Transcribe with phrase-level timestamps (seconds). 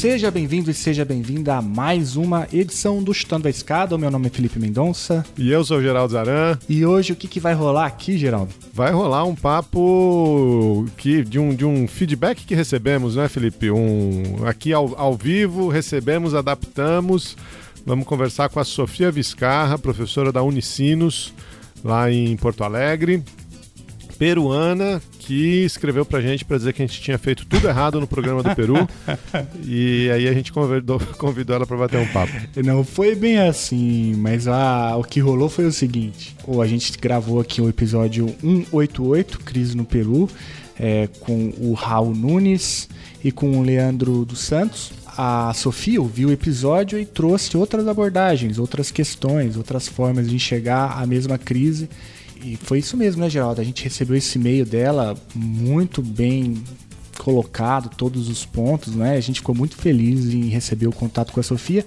[0.00, 3.94] Seja bem-vindo e seja bem-vinda a mais uma edição do Chutando a Escada.
[3.94, 5.26] O meu nome é Felipe Mendonça.
[5.36, 6.58] E eu sou o Geraldo Zaran.
[6.66, 8.50] E hoje o que, que vai rolar aqui, Geraldo?
[8.72, 13.70] Vai rolar um papo que, de, um, de um feedback que recebemos, né, Felipe?
[13.70, 17.36] Um, aqui ao, ao vivo, recebemos, adaptamos.
[17.84, 21.34] Vamos conversar com a Sofia Viscarra, professora da Unicinos,
[21.84, 23.22] lá em Porto Alegre,
[24.20, 28.06] peruana, que escreveu pra gente para dizer que a gente tinha feito tudo errado no
[28.06, 28.86] programa do Peru.
[29.64, 32.30] e aí a gente convidou, convidou ela para bater um papo.
[32.62, 37.40] Não foi bem assim, mas a, o que rolou foi o seguinte: a gente gravou
[37.40, 40.28] aqui o episódio 188, Crise no Peru,
[40.78, 42.90] é, com o Raul Nunes
[43.24, 44.92] e com o Leandro dos Santos.
[45.16, 51.00] A Sofia ouviu o episódio e trouxe outras abordagens, outras questões, outras formas de enxergar
[51.00, 51.88] a mesma crise
[52.42, 53.60] e foi isso mesmo, né, Geraldo?
[53.60, 56.62] A gente recebeu esse e-mail dela muito bem
[57.18, 59.16] colocado, todos os pontos, né?
[59.16, 61.84] A gente ficou muito feliz em receber o contato com a Sofia.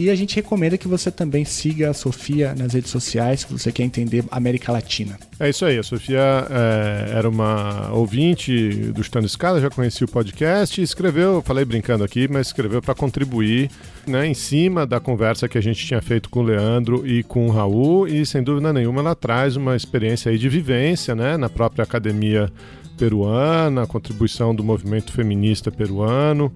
[0.00, 3.70] E a gente recomenda que você também siga a Sofia nas redes sociais, se você
[3.70, 5.18] quer entender América Latina.
[5.38, 10.10] É isso aí, a Sofia é, era uma ouvinte do Estando Escada, já conhecia o
[10.10, 13.70] podcast, escreveu, falei brincando aqui, mas escreveu para contribuir
[14.06, 17.48] né, em cima da conversa que a gente tinha feito com o Leandro e com
[17.48, 21.50] o Raul, e sem dúvida nenhuma ela traz uma experiência aí de vivência né, na
[21.50, 22.50] própria academia
[22.96, 26.50] peruana, a contribuição do movimento feminista peruano,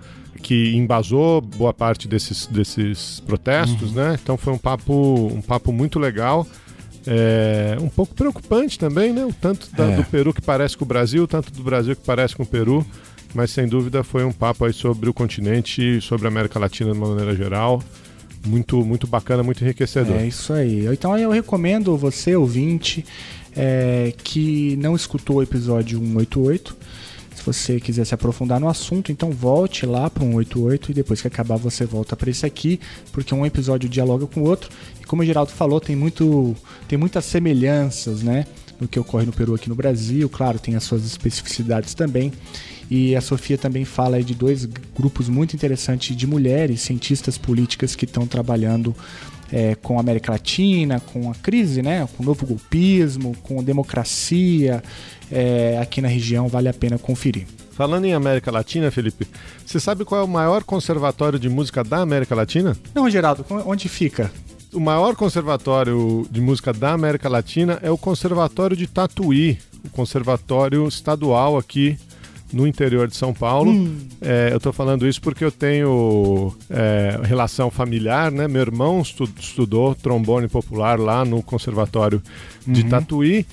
[0.45, 3.95] que embasou boa parte desses, desses protestos, uhum.
[3.95, 4.19] né?
[4.23, 4.93] Então foi um papo,
[5.33, 6.47] um papo muito legal.
[7.07, 9.25] É, um pouco preocupante também, né?
[9.25, 9.97] O tanto da, é.
[9.97, 12.87] do Peru que parece com o Brasil, tanto do Brasil que parece com o Peru,
[13.35, 16.99] mas sem dúvida foi um papo aí sobre o continente, sobre a América Latina de
[16.99, 17.83] uma maneira geral.
[18.47, 20.17] Muito, muito bacana, muito enriquecedor.
[20.17, 20.85] É isso aí.
[20.93, 23.03] Então eu recomendo você, ouvinte,
[23.57, 26.77] é, que não escutou o episódio 188.
[27.35, 31.21] Se você quiser se aprofundar no assunto, então volte lá para o 188 e depois
[31.21, 32.81] que acabar você volta para esse aqui,
[33.13, 34.71] porque um episódio dialoga com o outro.
[35.01, 36.55] E como o Geraldo falou, tem, muito,
[36.89, 38.47] tem muitas semelhanças, né?
[38.81, 42.33] No que ocorre no Peru aqui no Brasil, claro, tem as suas especificidades também.
[42.91, 48.05] E a Sofia também fala de dois grupos muito interessantes de mulheres, cientistas políticas que
[48.05, 48.95] estão trabalhando
[49.51, 54.83] é, com a América Latina, com a crise, né, com o novo golpismo, com democracia
[55.31, 57.47] é, aqui na região, vale a pena conferir.
[57.73, 59.27] Falando em América Latina, Felipe,
[59.67, 62.77] você sabe qual é o maior conservatório de música da América Latina?
[62.95, 64.31] Não, Geraldo, onde fica?
[64.73, 70.87] O maior conservatório de música da América Latina é o Conservatório de Tatuí, o conservatório
[70.89, 71.97] estadual aqui
[72.53, 73.71] no interior de São Paulo.
[73.71, 73.99] Hum.
[74.21, 78.47] É, eu estou falando isso porque eu tenho é, relação familiar, né?
[78.47, 82.23] Meu irmão estudou trombone popular lá no Conservatório
[82.67, 82.89] de uhum.
[82.89, 83.47] Tatuí.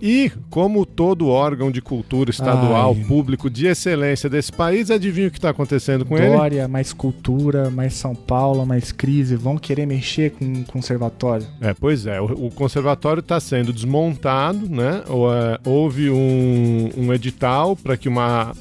[0.00, 3.04] E, como todo órgão de cultura estadual, Ai.
[3.04, 6.36] público de excelência desse país, adivinha o que está acontecendo com Dória, ele?
[6.36, 11.46] Dória, mais cultura, mais São Paulo, mais crise, vão querer mexer com o conservatório.
[11.60, 15.02] É, pois é, o, o conservatório está sendo desmontado, né?
[15.06, 18.52] É, houve um, um edital para que uma.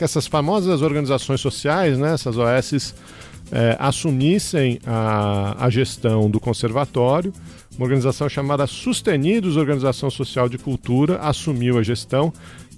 [0.00, 2.14] essas famosas organizações sociais, né?
[2.14, 2.94] Essas OSs
[3.52, 7.32] é, assumissem a, a gestão do conservatório.
[7.78, 12.32] Uma organização chamada Sustenidos Organização Social de Cultura assumiu a gestão.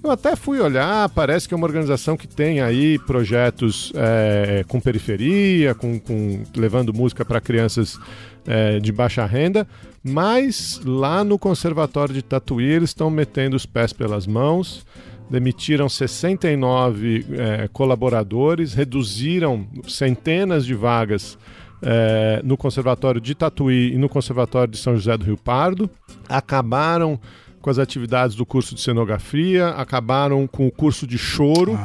[0.04, 4.78] Eu até fui olhar, parece que é uma organização que tem aí projetos é, com
[4.78, 7.98] periferia, com, com levando música para crianças
[8.46, 9.66] é, de baixa renda,
[10.04, 14.84] mas lá no Conservatório de Tatuí eles estão metendo os pés pelas mãos
[15.30, 21.38] demitiram 69 é, colaboradores, reduziram centenas de vagas
[21.82, 25.90] é, no Conservatório de Tatuí e no Conservatório de São José do Rio Pardo,
[26.28, 27.18] acabaram
[27.60, 31.78] com as atividades do curso de cenografia, acabaram com o curso de choro,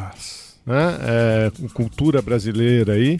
[0.66, 3.20] né, é, cultura brasileira aí.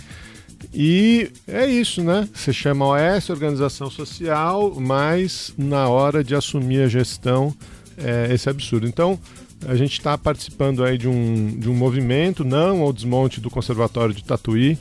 [0.74, 2.28] E é isso, né?
[2.34, 7.54] Você chama OS, organização social, mas na hora de assumir a gestão,
[7.98, 8.88] é esse absurdo.
[8.88, 9.20] Então,
[9.68, 14.14] a gente está participando aí de um, de um movimento, não ao desmonte do Conservatório
[14.14, 14.78] de Tatuí.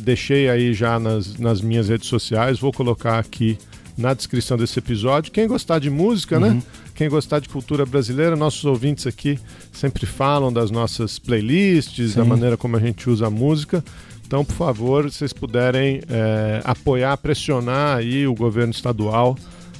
[0.00, 3.58] Deixei aí já nas, nas minhas redes sociais, vou colocar aqui
[3.96, 5.32] na descrição desse episódio.
[5.32, 6.48] Quem gostar de música, né?
[6.48, 6.54] uhum.
[6.54, 6.62] né?
[6.94, 9.38] Quem gostar de cultura brasileira, nossos ouvintes aqui
[9.72, 12.18] sempre falam das nossas playlists, Sim.
[12.18, 13.84] da maneira como a gente usa a música.
[14.26, 19.36] Então, por favor, se vocês puderem é, apoiar, pressionar aí o governo estadual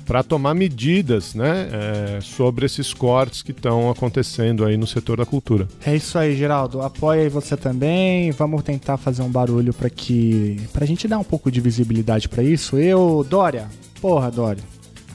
[0.09, 5.27] para tomar medidas né, é, sobre esses cortes que estão acontecendo aí no setor da
[5.27, 5.69] cultura.
[5.85, 6.81] É isso aí, Geraldo.
[6.81, 8.31] Apoia aí você também.
[8.31, 10.59] Vamos tentar fazer um barulho para que.
[10.73, 12.79] pra gente dar um pouco de visibilidade para isso.
[12.79, 13.69] Eu, Dória,
[14.01, 14.65] porra, Dória.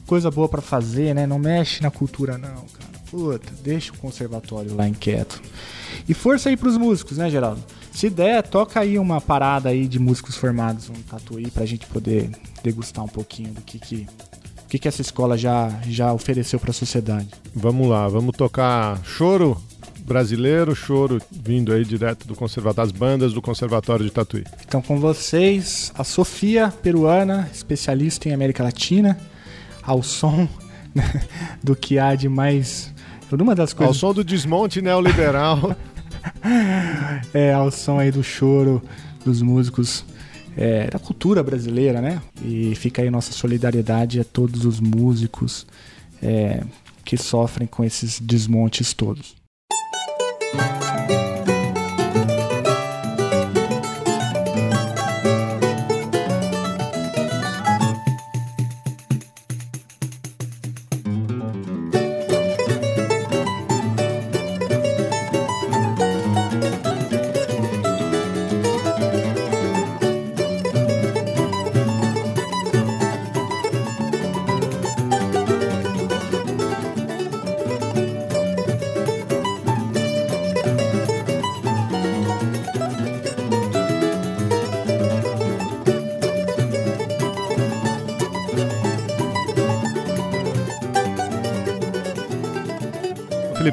[0.05, 1.25] Coisa boa para fazer, né?
[1.25, 2.93] Não mexe na cultura, não, cara.
[3.09, 5.41] Puta, deixa o conservatório lá inquieto.
[6.07, 7.63] E força aí pros músicos, né, Geraldo?
[7.91, 11.87] Se der, toca aí uma parada aí de músicos formados, um tatu aí pra gente
[11.87, 12.29] poder
[12.63, 14.07] degustar um pouquinho do que que
[14.73, 17.27] que, que essa escola já, já ofereceu para a sociedade?
[17.53, 19.55] Vamos lá, vamos tocar choro
[20.03, 24.43] brasileiro, choro vindo aí direto do conservatório, das bandas do Conservatório de Tatuí.
[24.67, 29.15] Então com vocês, a Sofia, peruana, especialista em América Latina,
[29.83, 30.49] ao som
[30.93, 31.21] né,
[31.63, 32.91] do que há de mais...
[33.31, 33.95] Uma das coisas...
[33.95, 35.75] Ao som do desmonte neoliberal.
[37.33, 38.81] é, ao som aí do choro
[39.23, 40.03] dos músicos
[40.57, 42.21] é, da cultura brasileira, né?
[42.43, 45.65] E fica aí nossa solidariedade a todos os músicos
[46.21, 46.63] é,
[47.03, 49.35] que sofrem com esses desmontes todos.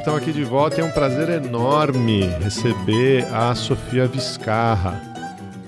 [0.00, 4.98] Estamos aqui de volta e é um prazer enorme receber a Sofia Viscarra.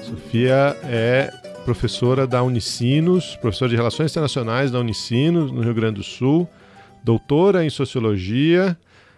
[0.01, 1.31] Sofia é
[1.67, 6.49] professora da Unicinos, professora de Relações Internacionais da Unicinos, no Rio Grande do Sul,
[7.05, 8.75] doutora em Sociologia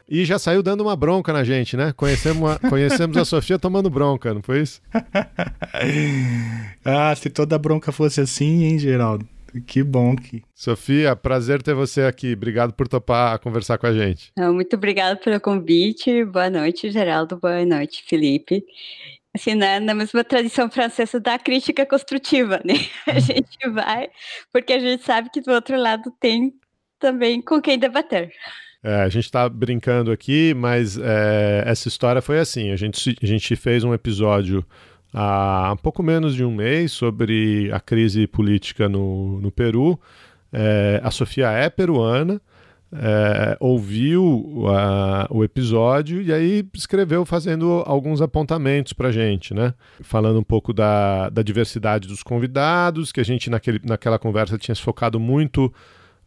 [0.09, 1.93] e já saiu dando uma bronca na gente, né?
[1.97, 4.83] Conhecemos a, conhecemos a Sofia tomando bronca, não foi isso?
[6.85, 9.25] ah, se toda bronca fosse assim, hein, Geraldo?
[9.61, 10.43] Que bom que.
[10.55, 12.33] Sofia, prazer ter você aqui.
[12.33, 14.33] Obrigado por topar conversar com a gente.
[14.37, 16.25] Muito obrigada pelo convite.
[16.25, 17.37] Boa noite, Geraldo.
[17.37, 18.65] Boa noite, Felipe.
[19.35, 22.75] Assim, na, na mesma tradição francesa da crítica construtiva, né?
[23.07, 24.09] A gente vai,
[24.53, 26.55] porque a gente sabe que do outro lado tem
[27.01, 28.33] também com quem debater.
[28.83, 33.27] É, a gente está brincando aqui, mas é, essa história foi assim: a gente, a
[33.27, 34.65] gente fez um episódio
[35.15, 39.99] há um pouco menos de um mês sobre a crise política no, no Peru.
[40.53, 42.41] É, a Sofia é peruana,
[42.93, 49.75] é, ouviu a, o episódio e aí escreveu fazendo alguns apontamentos para gente, né?
[50.03, 54.75] Falando um pouco da, da diversidade dos convidados, que a gente naquele, naquela conversa tinha
[54.75, 55.73] se focado muito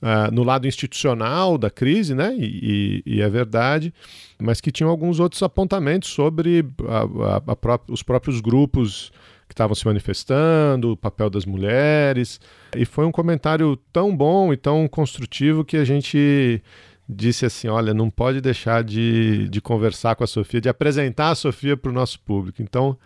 [0.02, 2.36] uh, no lado institucional da crise, né?
[2.38, 3.94] E, e, e, é verdade,
[4.40, 9.12] mas que tinham alguns outros apontamentos sobre a, a, a pró os próprios grupos
[9.48, 12.40] que estavam se manifestando, o papel das mulheres.
[12.76, 16.62] E foi um comentário tão bom e tão construtivo que a gente
[17.08, 21.36] disse assim: olha, não pode deixar de, de conversar com a Sofia, de apresentar a
[21.36, 22.62] Sofia para o nosso público.
[22.62, 22.98] Então.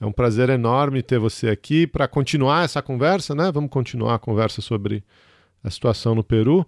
[0.00, 3.50] É um prazer enorme ter você aqui para continuar essa conversa, né?
[3.52, 5.04] Vamos continuar a conversa sobre
[5.64, 6.66] a situação no Peru.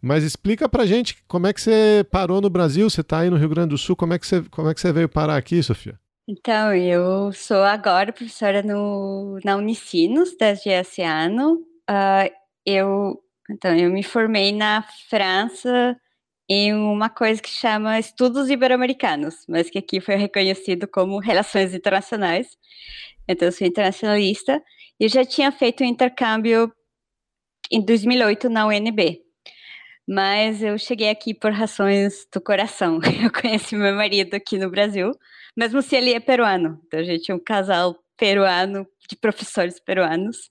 [0.00, 3.36] Mas explica pra gente como é que você parou no Brasil, você está aí no
[3.36, 5.62] Rio Grande do Sul, como é que você, como é que você veio parar aqui,
[5.62, 5.98] Sofia?
[6.30, 11.54] Então, eu sou agora professora no, na Unicinos, desde esse ano.
[11.90, 12.30] Uh,
[12.66, 13.18] eu,
[13.50, 15.96] então, eu me formei na França
[16.48, 22.46] em uma coisa que chama Estudos Ibero-Americanos, mas que aqui foi reconhecido como Relações Internacionais.
[23.26, 24.62] Então, eu sou internacionalista
[25.00, 26.70] e já tinha feito um intercâmbio
[27.70, 29.22] em 2008 na UNB.
[30.06, 32.98] Mas eu cheguei aqui por razões do coração.
[33.22, 35.10] Eu conheci meu marido aqui no Brasil,
[35.54, 36.80] mesmo se ele é peruano.
[36.86, 40.50] Então a gente é um casal peruano, de professores peruanos.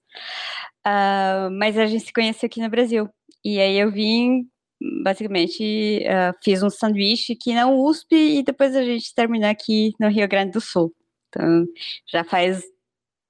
[0.86, 3.09] Uh, mas a gente se conheceu aqui no Brasil.
[3.43, 4.47] E aí eu vim,
[5.03, 10.07] basicamente, uh, fiz um sanduíche aqui na USP e depois a gente terminou aqui no
[10.07, 10.93] Rio Grande do Sul.
[11.29, 11.65] Então
[12.07, 12.63] já faz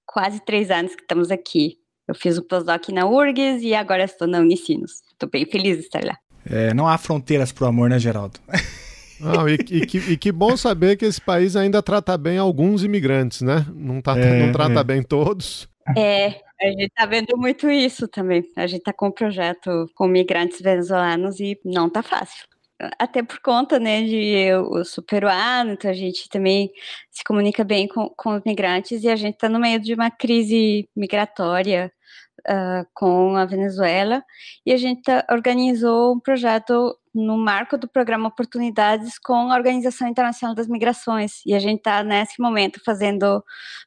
[0.06, 1.78] quase três anos que estamos aqui.
[2.08, 5.02] Eu fiz o pós-doc na URGS e agora estou na Unicinos.
[5.12, 6.18] Estou bem feliz de estar lá.
[6.50, 8.40] É, não há fronteiras para o amor, né, Geraldo?
[9.20, 12.84] Não, e, e, que, e, que, bom saber que esse país ainda trata bem alguns
[12.84, 13.66] imigrantes, né?
[13.74, 14.84] Não, tá, é, não trata é.
[14.84, 15.68] bem todos.
[15.98, 16.28] É,
[16.62, 18.44] a gente está vendo muito isso também.
[18.56, 22.46] A gente está com um projeto com migrantes venezuelanos e não está fácil
[23.00, 26.72] até por conta, né, de eu, sou peruano, então a gente também
[27.10, 30.12] se comunica bem com, com os migrantes e a gente está no meio de uma
[30.12, 31.92] crise migratória
[32.42, 34.24] uh, com a Venezuela
[34.66, 40.56] e a gente organizou um projeto no marco do programa Oportunidades com a Organização Internacional
[40.56, 41.42] das Migrações.
[41.46, 43.44] E a gente está, nesse momento, fazendo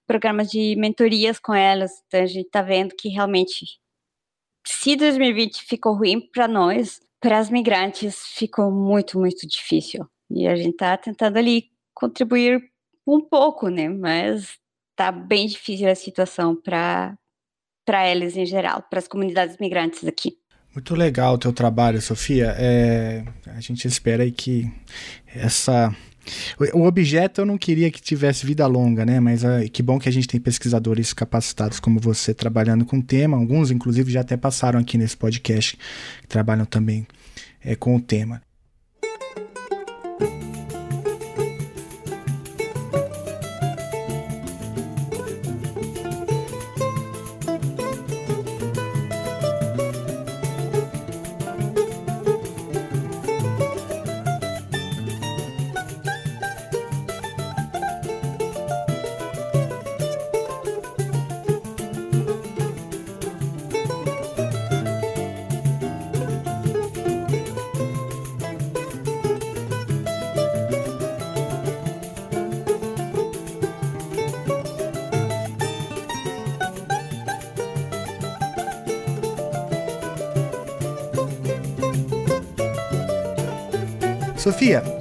[0.07, 1.93] programas de mentorias com elas.
[2.07, 3.79] Então, a gente está vendo que realmente,
[4.67, 10.07] se 2020 ficou ruim para nós, para as migrantes ficou muito, muito difícil.
[10.31, 12.63] E a gente está tentando ali contribuir
[13.07, 13.89] um pouco, né?
[13.89, 14.59] Mas
[14.91, 17.17] está bem difícil a situação para
[17.85, 20.37] para eles em geral, para as comunidades migrantes aqui.
[20.75, 22.55] Muito legal o teu trabalho, Sofia.
[22.57, 24.71] É, a gente espera aí que
[25.27, 25.95] essa
[26.75, 29.19] o objeto eu não queria que tivesse vida longa, né?
[29.21, 33.03] Mas ah, que bom que a gente tem pesquisadores capacitados como você trabalhando com o
[33.03, 33.37] tema.
[33.37, 35.77] Alguns, inclusive, já até passaram aqui nesse podcast,
[36.21, 37.07] que trabalham também
[37.65, 38.43] é, com o tema.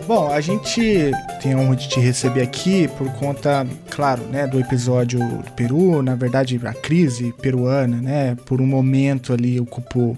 [0.10, 0.82] Bom, a gente
[1.40, 6.02] tem a honra de te receber aqui por conta, claro, né, do episódio do Peru,
[6.02, 10.18] na verdade a crise peruana, né, por um momento ali ocupou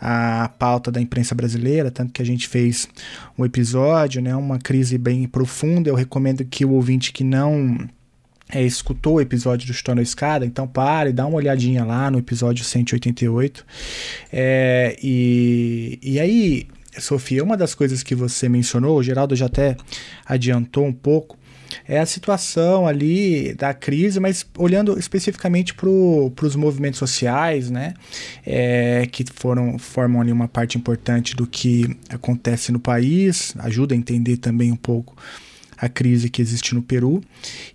[0.00, 2.88] a pauta da imprensa brasileira, tanto que a gente fez
[3.36, 5.90] um episódio, né, uma crise bem profunda.
[5.90, 7.76] Eu recomendo que o ouvinte que não
[8.48, 12.20] é, escutou o episódio do Chutando a Escada, então pare, dá uma olhadinha lá no
[12.20, 13.66] episódio 188.
[14.32, 19.76] É, e, e aí, Sofia, uma das coisas que você mencionou, o Geraldo já até
[20.26, 21.38] adiantou um pouco,
[21.86, 27.94] é a situação ali da crise, mas olhando especificamente para os movimentos sociais, né,
[28.46, 33.96] é, que foram formam ali uma parte importante do que acontece no país, ajuda a
[33.96, 35.16] entender também um pouco
[35.76, 37.22] a crise que existe no Peru.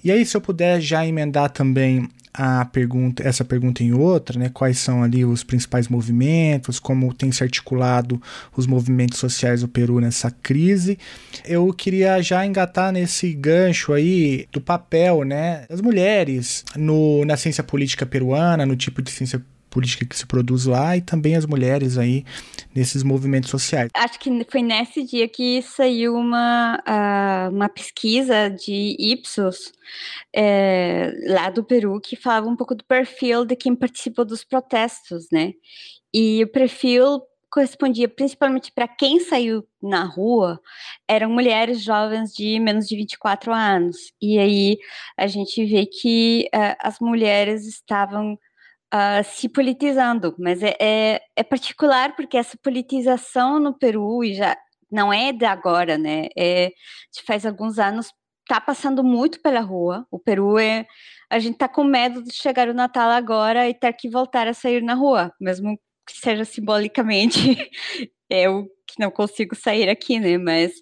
[0.03, 4.49] E aí, se eu puder já emendar também a pergunta, essa pergunta em outra, né?
[4.49, 8.21] Quais são ali os principais movimentos, como tem se articulado
[8.55, 10.97] os movimentos sociais do Peru nessa crise.
[11.45, 17.63] Eu queria já engatar nesse gancho aí do papel, né, das mulheres no, na ciência
[17.63, 22.25] política peruana, no tipo de ciência que se produz lá e também as mulheres aí
[22.75, 23.89] nesses movimentos sociais.
[23.93, 29.71] Acho que foi nesse dia que saiu uma, uh, uma pesquisa de Ipsos
[30.35, 35.27] é, lá do Peru que falava um pouco do perfil de quem participou dos protestos,
[35.31, 35.53] né?
[36.13, 40.61] E o perfil correspondia principalmente para quem saiu na rua
[41.07, 43.97] eram mulheres jovens de menos de 24 anos.
[44.21, 44.77] E aí
[45.17, 48.37] a gente vê que uh, as mulheres estavam
[48.93, 54.57] uh, se politizando, mas é, é, é, particular porque essa politização no Peru e já
[54.91, 56.27] não é de agora, né?
[56.37, 56.71] É,
[57.25, 60.07] faz alguns anos está passando muito pela rua.
[60.09, 60.85] O Peru é
[61.29, 64.53] a gente está com medo de chegar o Natal agora e ter que voltar a
[64.53, 67.39] sair na rua, mesmo que seja simbolicamente.
[68.29, 70.37] eu que não consigo sair aqui, né?
[70.39, 70.73] Mas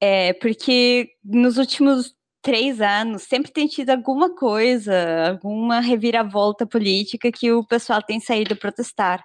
[0.00, 7.52] é porque nos últimos três anos, sempre tem tido alguma coisa, alguma reviravolta política que
[7.52, 9.24] o pessoal tem saído protestar.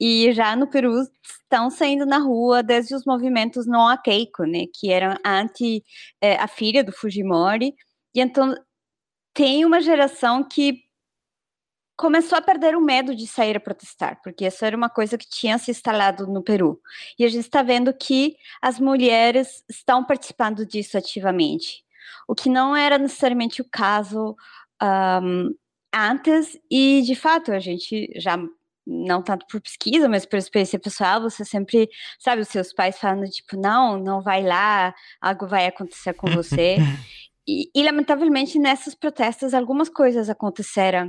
[0.00, 4.66] E já no Peru estão saindo na rua desde os movimentos não a Keiko, né,
[4.72, 5.84] que eram anti
[6.20, 7.74] é, a filha do Fujimori.
[8.14, 8.54] E então
[9.34, 10.82] tem uma geração que
[11.96, 15.28] começou a perder o medo de sair a protestar, porque isso era uma coisa que
[15.28, 16.80] tinha se instalado no Peru.
[17.18, 21.84] E a gente está vendo que as mulheres estão participando disso ativamente
[22.26, 24.36] o que não era necessariamente o caso
[24.82, 25.54] um,
[25.94, 28.38] antes, e de fato a gente já
[28.86, 31.88] não tanto por pesquisa, mas por experiência pessoal, você sempre,
[32.18, 36.76] sabe, os seus pais falando, tipo, não, não vai lá, algo vai acontecer com você.
[37.46, 41.08] e, e, lamentavelmente, nessas protestas, algumas coisas aconteceram,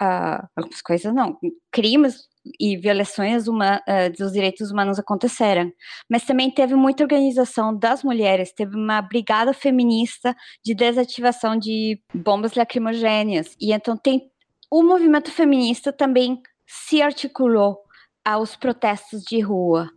[0.00, 1.36] uh, algumas coisas não,
[1.72, 5.72] crimes e violações uma, uh, dos direitos humanos aconteceram.
[6.08, 10.34] Mas também teve muita organização das mulheres, teve uma brigada feminista
[10.64, 13.56] de desativação de bombas lacrimogêneas.
[13.60, 14.30] E então tem
[14.70, 17.78] o movimento feminista também se articulou
[18.24, 19.88] aos protestos de rua.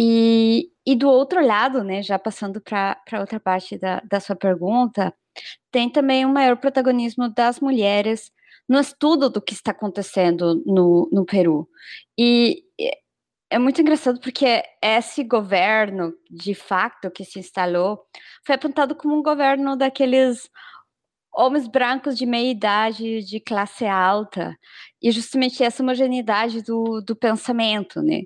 [0.00, 5.12] E, e do outro lado, né, já passando para outra parte da, da sua pergunta,
[5.70, 8.30] tem também um maior protagonismo das mulheres
[8.68, 11.68] no estudo do que está acontecendo no, no Peru.
[12.18, 12.64] E
[13.50, 18.04] é muito engraçado porque esse governo, de facto, que se instalou,
[18.44, 20.50] foi apontado como um governo daqueles
[21.32, 24.58] homens brancos de meia idade, de classe alta,
[25.00, 28.22] e justamente essa homogeneidade do, do pensamento, né?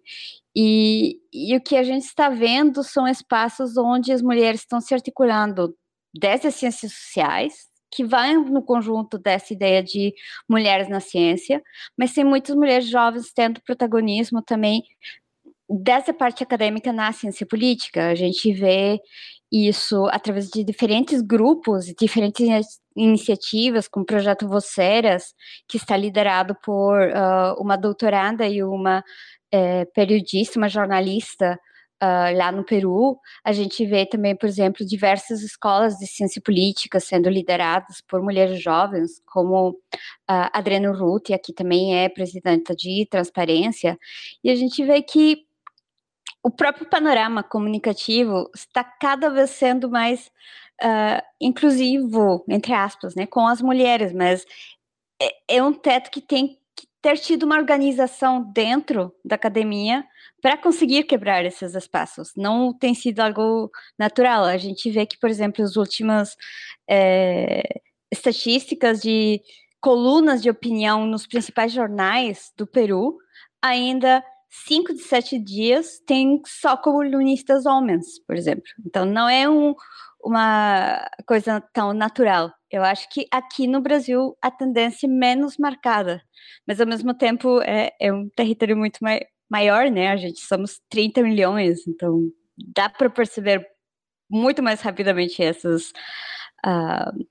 [0.57, 4.95] E, e o que a gente está vendo são espaços onde as mulheres estão se
[4.95, 5.77] articulando
[6.15, 10.15] desde as ciências sociais, que vai no conjunto dessa ideia de
[10.49, 11.63] mulheres na ciência,
[11.97, 14.83] mas tem muitas mulheres jovens tendo protagonismo também
[15.69, 18.09] dessa parte acadêmica na ciência política.
[18.09, 18.99] A gente vê
[19.51, 25.35] isso através de diferentes grupos, diferentes iniciativas, como o projeto Voceras,
[25.69, 29.05] que está liderado por uh, uma doutoranda e uma
[29.51, 31.59] é, periodista, uma jornalista
[32.03, 33.19] uh, lá no Peru.
[33.45, 38.61] A gente vê também, por exemplo, diversas escolas de ciência política sendo lideradas por mulheres
[38.61, 43.99] jovens, como uh, Adriano Ruth, aqui também é presidenta de Transparência,
[44.43, 45.47] e a gente vê que
[46.43, 50.27] o próprio panorama comunicativo está cada vez sendo mais
[50.83, 54.45] uh, inclusivo, entre aspas, né, com as mulheres, mas
[55.21, 60.05] é, é um teto que tem que ter tido uma organização dentro da academia
[60.43, 62.33] para conseguir quebrar esses espaços.
[62.37, 64.45] Não tem sido algo natural.
[64.45, 66.37] A gente vê que, por exemplo, as últimas
[66.91, 67.63] é,
[68.11, 69.41] estatísticas de
[69.81, 73.17] colunas de opinião nos principais jornais do Peru
[73.63, 74.23] ainda
[74.67, 78.65] cinco de sete dias tem só colunistas homens, por exemplo.
[78.85, 79.75] Então não é um,
[80.23, 82.53] uma coisa tão natural.
[82.71, 86.23] Eu acho que aqui no Brasil a tendência é menos marcada,
[86.67, 89.23] mas ao mesmo tempo é, é um território muito mai,
[89.53, 90.09] maior, né?
[90.09, 92.27] A gente somos 30 milhões, então
[92.75, 93.67] dá para perceber
[94.31, 95.91] muito mais rapidamente essas,
[96.65, 97.27] uh,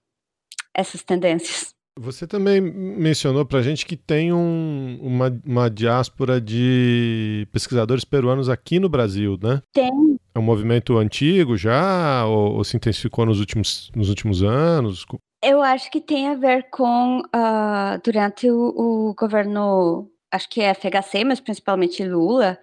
[0.72, 1.74] essas tendências.
[2.00, 8.50] Você também mencionou para a gente que tem um, uma, uma diáspora de pesquisadores peruanos
[8.50, 9.62] aqui no Brasil, né?
[9.74, 9.92] Tem.
[10.34, 15.06] É um movimento antigo já ou, ou se intensificou nos últimos, nos últimos anos?
[15.44, 20.74] Eu acho que tem a ver com uh, durante o, o, governo, acho que é
[20.74, 22.58] FHC, mas principalmente Lula,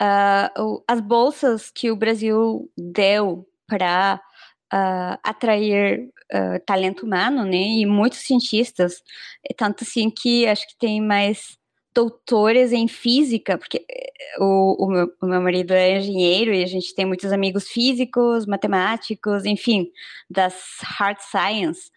[0.00, 4.20] uh, as bolsas que o Brasil deu para
[4.72, 7.56] uh, atrair uh, talento humano, né?
[7.56, 9.02] E muitos cientistas,
[9.56, 11.58] tanto assim que acho que tem mais
[11.94, 16.66] doutores em física, porque eh, o, o, meu, o meu marido é engenheiro e a
[16.66, 19.90] gente tem muitos amigos físicos, matemáticos, enfim,
[20.30, 21.90] das hard science.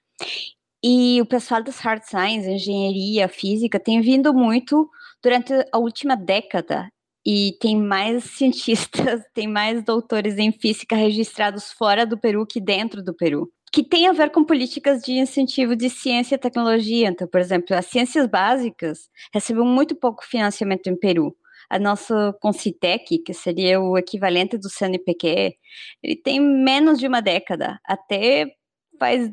[0.83, 4.89] E o pessoal das hard science, engenharia, física, tem vindo muito
[5.21, 6.89] durante a última década
[7.25, 13.03] e tem mais cientistas, tem mais doutores em física registrados fora do Peru que dentro
[13.03, 13.51] do Peru.
[13.71, 17.07] Que tem a ver com políticas de incentivo de ciência e tecnologia.
[17.07, 21.33] Então, por exemplo, as ciências básicas recebem muito pouco financiamento em Peru.
[21.69, 25.55] A nossa Concitec, que seria o equivalente do CNPq,
[26.03, 27.79] ele tem menos de uma década.
[27.85, 28.55] Até
[28.99, 29.31] faz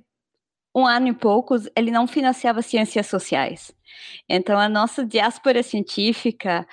[0.75, 3.73] um ano e poucos, ele não financiava ciências sociais.
[4.29, 6.67] Então, a nossa diáspora científica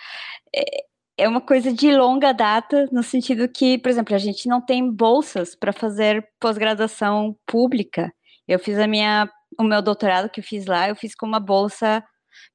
[0.56, 0.86] é,
[1.18, 4.90] é uma coisa de longa data, no sentido que, por exemplo, a gente não tem
[4.92, 8.14] bolsas para fazer pós-graduação pública.
[8.48, 11.40] Eu fiz a minha, o meu doutorado que eu fiz lá, eu fiz com uma
[11.40, 12.04] bolsa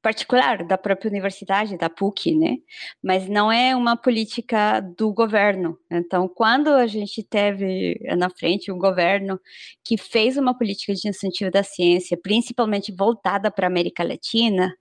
[0.03, 2.57] particular da própria universidade, da PUC, né?
[3.03, 5.79] Mas não é uma política do governo.
[5.91, 9.41] Então, quando a gente teve na frente um governo
[9.85, 14.75] que fez uma política de incentivo da ciência, principalmente voltada para a América Latina,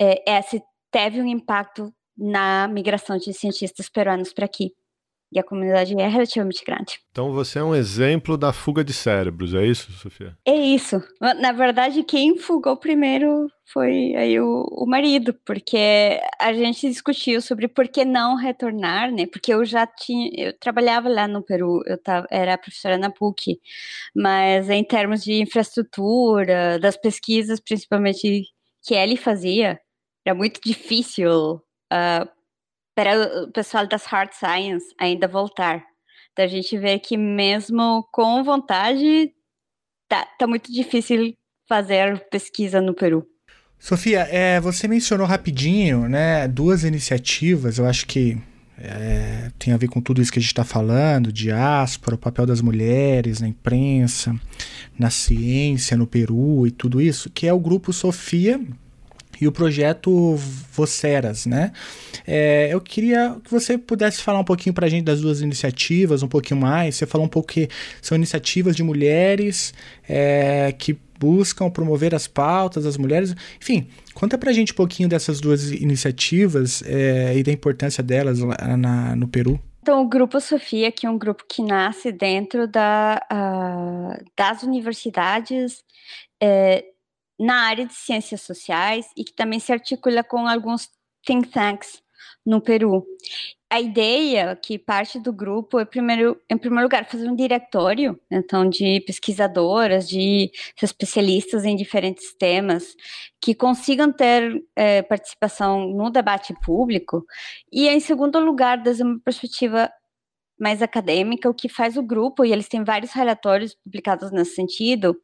[0.00, 4.72] é, essa teve um impacto na migração de cientistas peruanos para aqui.
[5.32, 6.98] E a comunidade é relativamente grande.
[7.12, 10.36] Então você é um exemplo da fuga de cérebros, é isso, Sofia?
[10.44, 11.00] É isso.
[11.20, 17.68] Na verdade, quem fugou primeiro foi aí o, o marido, porque a gente discutiu sobre
[17.68, 19.26] por que não retornar, né?
[19.26, 23.60] Porque eu já tinha, eu trabalhava lá no Peru, eu tava, era professora na PUC,
[24.14, 28.46] mas em termos de infraestrutura, das pesquisas, principalmente
[28.82, 29.80] que ele fazia,
[30.24, 31.62] era muito difícil
[31.92, 32.39] uh,
[33.00, 35.82] para o pessoal das hard science ainda voltar.
[36.32, 39.32] Então a gente vê que mesmo com vontade,
[40.06, 41.32] tá, tá muito difícil
[41.66, 43.26] fazer pesquisa no Peru.
[43.78, 48.36] Sofia, é, você mencionou rapidinho, né, duas iniciativas, eu acho que
[48.76, 52.44] é, tem a ver com tudo isso que a gente está falando, diáspora, o papel
[52.44, 54.38] das mulheres na imprensa,
[54.98, 58.60] na ciência, no Peru e tudo isso, que é o grupo Sofia,
[59.40, 60.36] e o projeto
[60.72, 61.72] Voceras, né?
[62.26, 66.22] É, eu queria que você pudesse falar um pouquinho para a gente das duas iniciativas,
[66.22, 66.96] um pouquinho mais.
[66.96, 67.68] Você falou um pouco que
[68.02, 69.72] são iniciativas de mulheres
[70.08, 73.34] é, que buscam promover as pautas das mulheres.
[73.60, 78.76] Enfim, conta pra gente um pouquinho dessas duas iniciativas é, e da importância delas lá
[78.76, 79.60] na, no Peru.
[79.82, 85.82] Então, o Grupo Sofia, que é um grupo que nasce dentro da, uh, das universidades
[86.40, 86.84] é,
[87.40, 90.90] na área de ciências sociais e que também se articula com alguns
[91.24, 92.02] think tanks
[92.44, 93.06] no Peru.
[93.72, 98.68] A ideia que parte do grupo é, primeiro, em primeiro lugar, fazer um diretório, então,
[98.68, 100.50] de pesquisadoras, de
[100.82, 102.96] especialistas em diferentes temas,
[103.40, 107.24] que consigam ter é, participação no debate público,
[107.72, 109.90] e, em segundo lugar, desde uma perspectiva
[110.60, 115.16] mais acadêmica, o que faz o grupo, e eles têm vários relatórios publicados nesse sentido,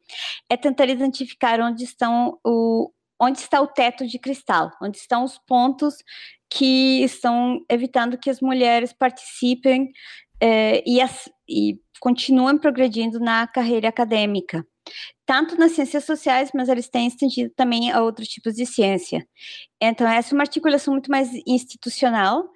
[0.49, 5.37] é tentar identificar onde estão o, onde está o teto de cristal, onde estão os
[5.37, 5.95] pontos
[6.49, 9.91] que estão evitando que as mulheres participem
[10.41, 14.65] eh, e, as, e continuem progredindo na carreira acadêmica.
[15.25, 19.27] Tanto nas ciências sociais, mas eles têm estendido também a outros tipos de ciência.
[19.81, 22.47] Então, essa é uma articulação muito mais institucional,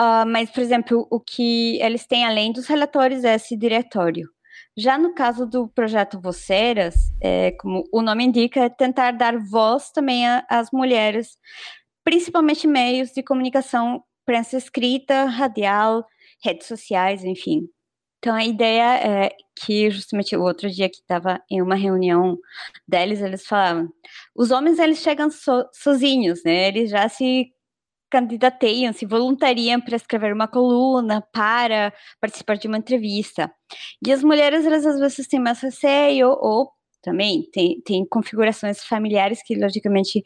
[0.00, 4.28] uh, mas, por exemplo, o que eles têm além dos relatórios é esse diretório.
[4.76, 9.90] Já no caso do projeto Voceras, é, como o nome indica, é tentar dar voz
[9.90, 11.38] também às mulheres
[12.04, 16.06] principalmente meios de comunicação, prensa escrita, radial,
[16.44, 17.68] redes sociais, enfim.
[18.18, 22.38] Então a ideia é que justamente o outro dia que estava em uma reunião
[22.86, 23.88] deles, eles falavam,
[24.36, 26.68] os homens eles chegam so, sozinhos, né?
[26.68, 27.53] Eles já se
[28.14, 33.52] candidateiam, se voluntariam para escrever uma coluna, para participar de uma entrevista.
[34.06, 36.70] E as mulheres, elas às vezes têm mais receio ou
[37.02, 37.42] também.
[37.52, 40.22] Tem, tem configurações familiares que, logicamente,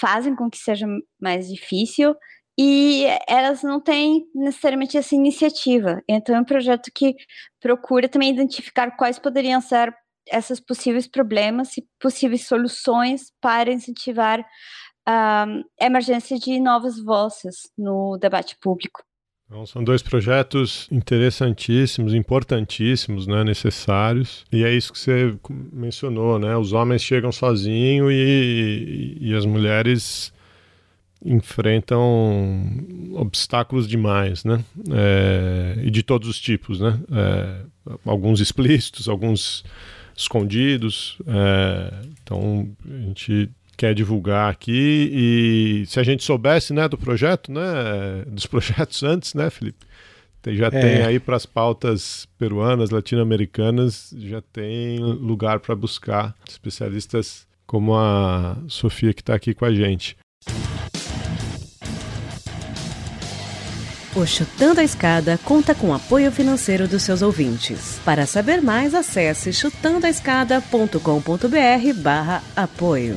[0.00, 0.84] fazem com que seja
[1.20, 2.12] mais difícil
[2.58, 6.02] e elas não têm necessariamente essa iniciativa.
[6.08, 7.14] Então, é um projeto que
[7.60, 9.94] procura também identificar quais poderiam ser
[10.26, 14.44] esses possíveis problemas e possíveis soluções para incentivar
[15.06, 15.46] a
[15.80, 19.02] emergência de novas vozes no debate público.
[19.52, 24.46] Então, são dois projetos interessantíssimos, importantíssimos, né, necessários.
[24.50, 25.36] E é isso que você
[25.70, 26.56] mencionou, né?
[26.56, 30.32] Os homens chegam sozinhos e, e as mulheres
[31.22, 32.02] enfrentam
[33.12, 34.64] obstáculos demais, né?
[34.90, 36.98] É, e de todos os tipos, né?
[37.12, 39.64] É, alguns explícitos, alguns
[40.16, 41.18] escondidos.
[41.26, 47.50] É, então a gente quer divulgar aqui e se a gente soubesse, né, do projeto,
[47.50, 49.86] né, dos projetos antes, né, Felipe?
[50.40, 50.70] Tem, já é.
[50.70, 58.58] tem aí para as pautas peruanas, latino-americanas, já tem lugar para buscar especialistas como a
[58.66, 60.16] Sofia que está aqui com a gente.
[64.14, 67.98] O Chutando a Escada conta com apoio financeiro dos seus ouvintes.
[68.04, 73.16] Para saber mais, acesse chutandoaescada.com.br barra apoio.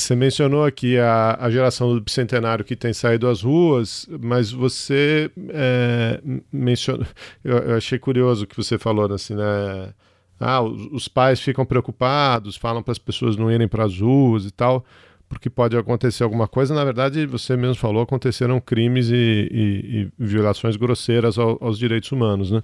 [0.00, 5.30] Você mencionou aqui a, a geração do bicentenário que tem saído às ruas, mas você
[5.50, 6.20] é,
[6.52, 7.06] mencionou.
[7.44, 9.92] Eu, eu, achei curioso o que você falou, assim, né?
[10.38, 14.46] Ah, os, os pais ficam preocupados, falam para as pessoas não irem para as ruas
[14.46, 14.84] e tal,
[15.28, 16.74] porque pode acontecer alguma coisa.
[16.74, 22.10] Na verdade, você mesmo falou, aconteceram crimes e, e, e violações grosseiras ao, aos direitos
[22.10, 22.62] humanos, né?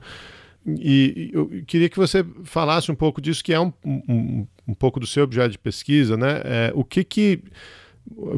[0.67, 4.99] E eu queria que você falasse um pouco disso, que é um, um, um pouco
[4.99, 6.41] do seu objeto de pesquisa, né?
[6.45, 7.43] É, o que que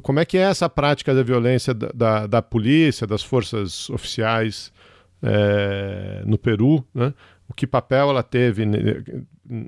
[0.02, 4.72] como é que é essa prática da violência da, da, da polícia, das forças oficiais
[5.22, 7.12] é, no Peru, né?
[7.48, 8.64] O que papel ela teve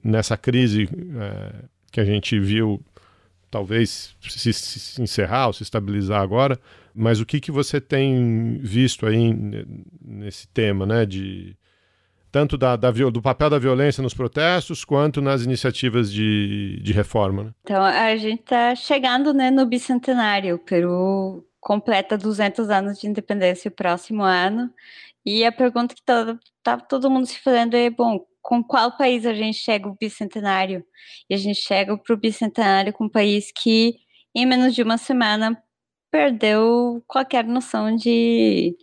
[0.04, 2.82] nessa crise é, que a gente viu
[3.50, 6.58] talvez se, se, encerrar ou se estabilizar agora,
[6.94, 9.34] mas o que, que você tem visto aí
[10.00, 11.56] nesse tema, né, de
[12.30, 17.44] tanto da, da, do papel da violência nos protestos quanto nas iniciativas de, de reforma.
[17.44, 17.50] Né?
[17.62, 20.56] Então, a gente está chegando né, no bicentenário.
[20.56, 24.70] O Peru completa 200 anos de independência o próximo ano.
[25.24, 29.26] E a pergunta que está tá todo mundo se fazendo é: bom, com qual país
[29.26, 30.84] a gente chega o bicentenário?
[31.28, 33.96] E a gente chega para o bicentenário com um país que,
[34.34, 35.60] em menos de uma semana,
[36.10, 38.76] perdeu qualquer noção de,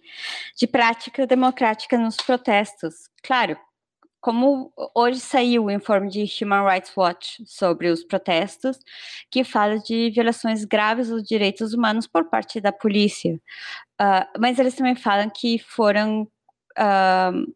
[0.57, 3.09] de prática democrática nos protestos.
[3.23, 3.57] Claro,
[4.19, 8.77] como hoje saiu o informe de Human Rights Watch sobre os protestos,
[9.29, 13.39] que fala de violações graves dos direitos humanos por parte da polícia.
[14.01, 16.23] Uh, mas eles também falam que foram
[16.77, 17.53] uh,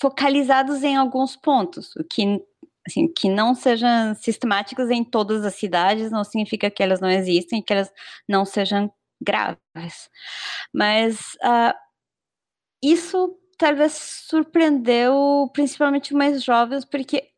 [0.00, 2.42] focalizados em alguns pontos, o que
[2.86, 7.62] assim, que não sejam sistemáticos em todas as cidades, não significa que elas não existem,
[7.62, 7.92] que elas
[8.28, 10.08] não sejam graves.
[10.72, 11.74] Mas uh,
[12.82, 13.92] isso talvez
[14.26, 17.30] surpreendeu principalmente mais jovens, porque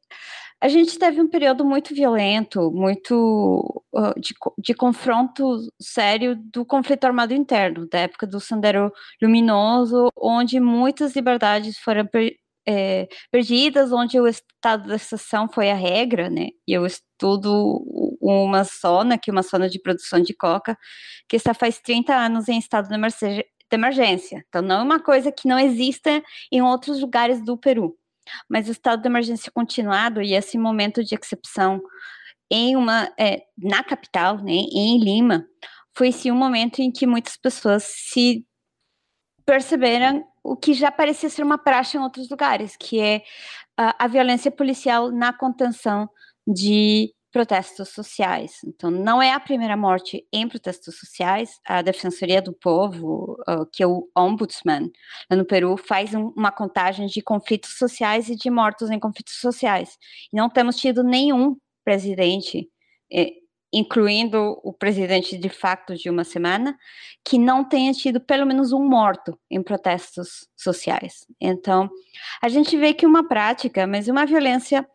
[0.60, 7.04] a gente teve um período muito violento, muito uh, de, de, confronto sério do conflito
[7.04, 14.20] armado interno, da época do Sendero Luminoso, onde muitas liberdades foram per, é, perdidas, onde
[14.20, 16.50] o estado de exceção foi a regra, né?
[16.64, 20.78] E eu estudo uma zona, que é uma zona de produção de coca,
[21.28, 24.44] que está faz 30 anos em estado de emergência.
[24.48, 27.96] Então, não é uma coisa que não exista em outros lugares do Peru.
[28.48, 31.82] Mas o estado de emergência continuado e esse momento de excepção
[32.50, 35.44] em uma é, na capital, né, em Lima,
[35.96, 38.46] foi sim um momento em que muitas pessoas se
[39.44, 43.22] perceberam o que já parecia ser uma praxe em outros lugares, que é
[43.76, 46.08] a, a violência policial na contenção
[46.46, 48.60] de protestos sociais.
[48.64, 51.58] Então, não é a primeira morte em protestos sociais.
[51.66, 54.90] A Defensoria do Povo, uh, que é o Ombudsman
[55.30, 59.96] no Peru, faz um, uma contagem de conflitos sociais e de mortos em conflitos sociais.
[60.30, 62.68] E não temos tido nenhum presidente,
[63.10, 63.32] eh,
[63.72, 66.78] incluindo o presidente de facto de uma semana,
[67.24, 71.26] que não tenha tido pelo menos um morto em protestos sociais.
[71.40, 71.88] Então,
[72.42, 74.86] a gente vê que uma prática, mas uma violência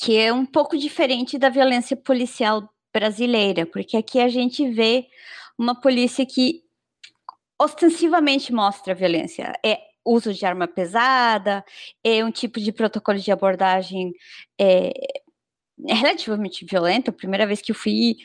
[0.00, 5.06] que é um pouco diferente da violência policial brasileira, porque aqui a gente vê
[5.58, 6.62] uma polícia que
[7.60, 9.52] ostensivamente mostra violência.
[9.64, 11.64] É uso de arma pesada,
[12.02, 14.12] é um tipo de protocolo de abordagem
[14.58, 14.92] é,
[15.86, 17.10] relativamente violento.
[17.10, 18.16] A primeira vez que eu fui,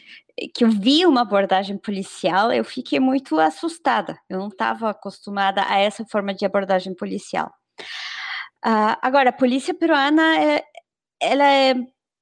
[0.54, 4.18] que eu vi uma abordagem policial, eu fiquei muito assustada.
[4.30, 7.52] Eu não estava acostumada a essa forma de abordagem policial.
[8.66, 10.64] Uh, agora, a polícia peruana é,
[11.24, 11.76] ela é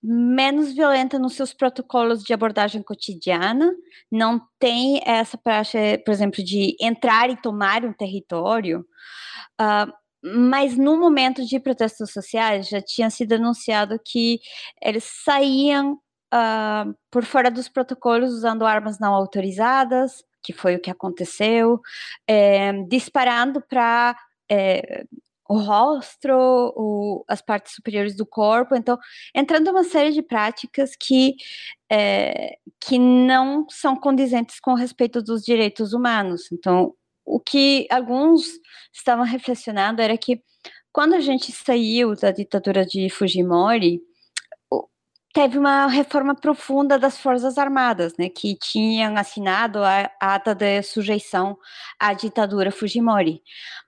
[0.04, 3.72] menos violenta nos seus protocolos de abordagem cotidiana,
[4.12, 8.86] não tem essa praxe, por exemplo, de entrar e tomar um território,
[9.62, 9.92] uh,
[10.24, 14.40] mas no momento de protestos sociais já tinha sido anunciado que
[14.82, 15.94] eles saíam
[16.34, 21.80] uh, por fora dos protocolos usando armas não autorizadas, que foi o que aconteceu,
[22.28, 24.16] é, disparando para
[24.50, 25.06] é,
[25.52, 28.74] o rosto, o, as partes superiores do corpo.
[28.74, 28.98] Então,
[29.36, 31.36] entrando uma série de práticas que,
[31.92, 36.50] é, que não são condizentes com respeito dos direitos humanos.
[36.54, 36.94] Então,
[37.26, 38.46] o que alguns
[38.94, 40.42] estavam reflexionando era que
[40.94, 44.02] quando a gente saiu da ditadura de Fujimori,
[45.34, 51.58] teve uma reforma profunda das Forças Armadas, né, que tinham assinado a, ata de sujeição
[52.00, 53.42] à ditadura Fujimori.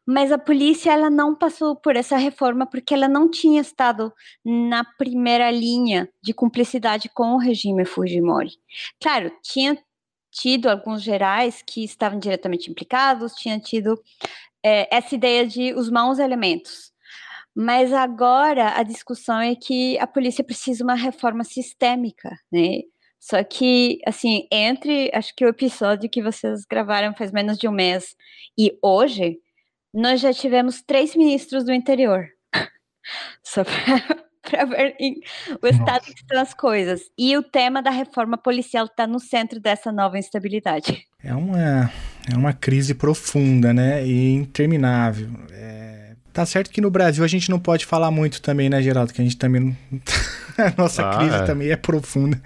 [0.06, 4.84] Mas a polícia ela não passou por essa reforma porque ela não tinha estado na
[4.98, 8.52] primeira linha de cumplicidade com o regime Fujimori.
[9.02, 9.78] Claro, tinha
[10.32, 14.02] tido alguns gerais que estavam diretamente implicados, tinha tido
[14.64, 16.93] é, essa ideia de os maus elementos
[17.56, 22.82] mas agora a discussão é que a polícia precisa de uma reforma sistêmica, né?
[23.20, 27.72] Só que, assim, entre, acho que o episódio que vocês gravaram faz menos de um
[27.72, 28.16] mês
[28.58, 29.38] e hoje,
[29.94, 32.28] nós já tivemos três ministros do interior.
[33.44, 34.96] Só para ver
[35.62, 37.02] o estado que estão as coisas.
[37.18, 41.08] E o tema da reforma policial está no centro dessa nova instabilidade.
[41.24, 41.90] É uma,
[42.30, 44.06] é uma crise profunda, né?
[44.06, 45.30] E interminável.
[45.52, 46.03] É
[46.34, 49.14] Tá certo que no Brasil a gente não pode falar muito também, né, Geraldo?
[49.14, 49.78] Que a gente também não...
[50.58, 51.46] a nossa ah, crise é.
[51.46, 52.42] também é profunda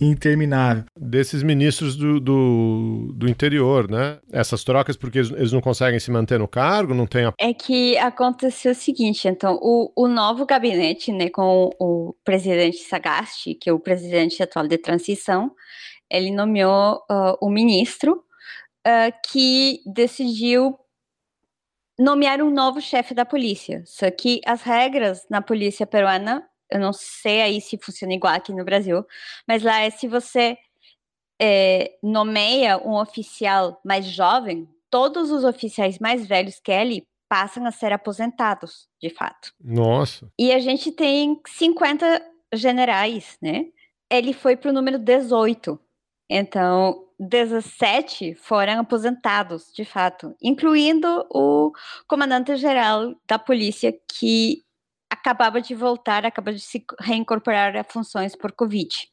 [0.00, 0.84] e interminável.
[0.96, 4.18] Desses ministros do, do, do, interior, né?
[4.32, 7.32] Essas trocas porque eles, eles, não conseguem se manter no cargo, não tem a...
[7.38, 13.54] É que aconteceu o seguinte, então, o, o novo gabinete, né, com o presidente Sagasti,
[13.54, 15.50] que é o presidente atual de transição,
[16.10, 18.24] ele nomeou uh, o ministro
[18.86, 20.78] uh, que decidiu
[21.98, 23.82] nomear um novo chefe da polícia.
[23.86, 28.52] Só que as regras na polícia peruana, eu não sei aí se funciona igual aqui
[28.52, 29.04] no Brasil,
[29.46, 30.56] mas lá é se você
[31.40, 37.70] é, nomeia um oficial mais jovem, todos os oficiais mais velhos que ele passam a
[37.70, 39.52] ser aposentados, de fato.
[39.60, 40.30] Nossa.
[40.38, 42.22] E a gente tem 50
[42.54, 43.66] generais, né?
[44.10, 45.78] Ele foi para o número 18.
[46.28, 51.72] Então, 17 foram aposentados, de fato, incluindo o
[52.06, 54.62] comandante-geral da polícia, que
[55.10, 59.08] acabava de voltar, acabava de se reincorporar a funções por Covid.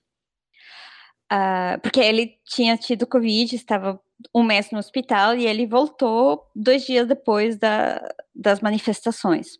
[1.31, 3.99] Uh, porque ele tinha tido Covid, estava
[4.33, 8.01] um mês no hospital e ele voltou dois dias depois da,
[8.33, 9.57] das manifestações.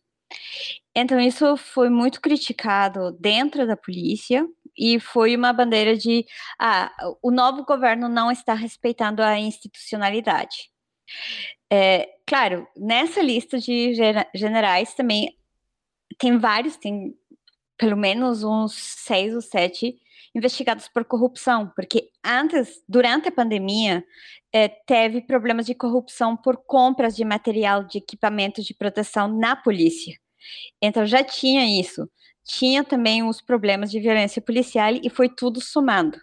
[0.96, 6.26] Então, isso foi muito criticado dentro da polícia, e foi uma bandeira de
[6.60, 10.70] ah, o novo governo não está respeitando a institucionalidade.
[11.72, 13.94] É, claro, nessa lista de
[14.34, 15.36] generais também
[16.18, 17.16] tem vários, tem
[17.78, 19.98] pelo menos uns seis ou sete
[20.34, 24.04] investigados por corrupção, porque antes, durante a pandemia,
[24.52, 30.18] é, teve problemas de corrupção por compras de material de equipamento de proteção na polícia.
[30.82, 32.10] Então já tinha isso.
[32.46, 36.18] Tinha também os problemas de violência policial e foi tudo somando.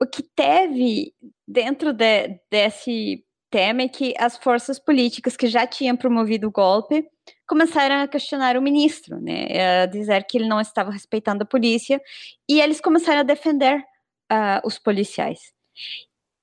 [0.00, 1.14] O que teve
[1.48, 7.06] dentro de, desse tema é que as forças políticas que já tinham promovido o golpe
[7.46, 12.00] começaram a questionar o ministro, né, a dizer que ele não estava respeitando a polícia,
[12.48, 15.40] e eles começaram a defender uh, os policiais.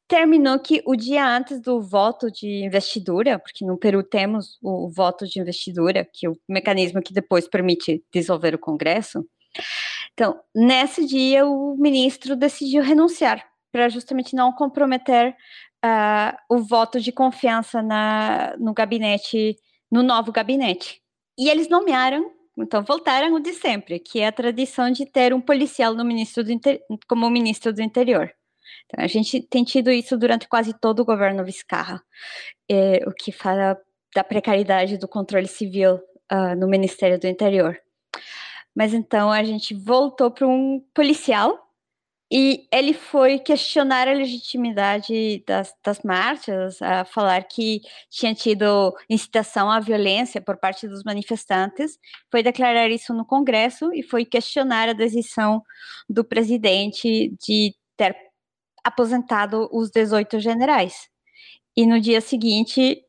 [0.10, 5.28] Terminou que o dia antes do voto de investidura, porque no Peru temos o voto
[5.28, 9.24] de investidura, que é o mecanismo que depois permite dissolver o Congresso.
[10.14, 15.36] Então, nesse dia, o ministro decidiu renunciar para justamente não comprometer
[15.86, 19.58] uh, o voto de confiança na, no gabinete,
[19.92, 21.04] no novo gabinete.
[21.38, 25.40] E eles nomearam, então voltaram o de sempre, que é a tradição de ter um
[25.40, 26.52] policial no ministro do
[27.08, 28.34] como ministro do interior.
[28.86, 32.02] Então, a gente tem tido isso durante quase todo o governo Vizcarra,
[32.70, 33.78] é, o que fala
[34.16, 35.96] da precariedade do controle civil
[36.32, 37.80] uh, no Ministério do Interior.
[38.76, 41.70] Mas então a gente voltou para um policial
[42.32, 49.70] e ele foi questionar a legitimidade das, das, marchas, a falar que tinha tido incitação
[49.70, 51.98] à violência por parte dos manifestantes,
[52.32, 55.64] foi declarar isso no Congresso e foi questionar a decisão
[56.08, 58.16] do presidente de ter
[58.84, 61.10] aposentado os 18 generais.
[61.76, 63.04] E no dia seguinte,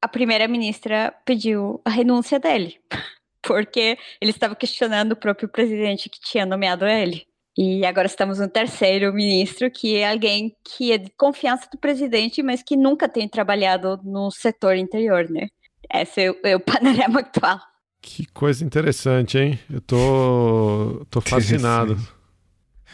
[0.00, 2.78] a primeira-ministra pediu a renúncia dele,
[3.42, 7.26] porque ele estava questionando o próprio presidente que tinha nomeado ele.
[7.58, 12.42] E agora estamos no terceiro ministro, que é alguém que é de confiança do presidente,
[12.42, 15.48] mas que nunca tem trabalhado no setor interior, né?
[15.92, 17.58] Esse é o, é o panorama atual.
[18.02, 19.58] Que coisa interessante, hein?
[19.70, 21.98] Eu tô, tô fascinado.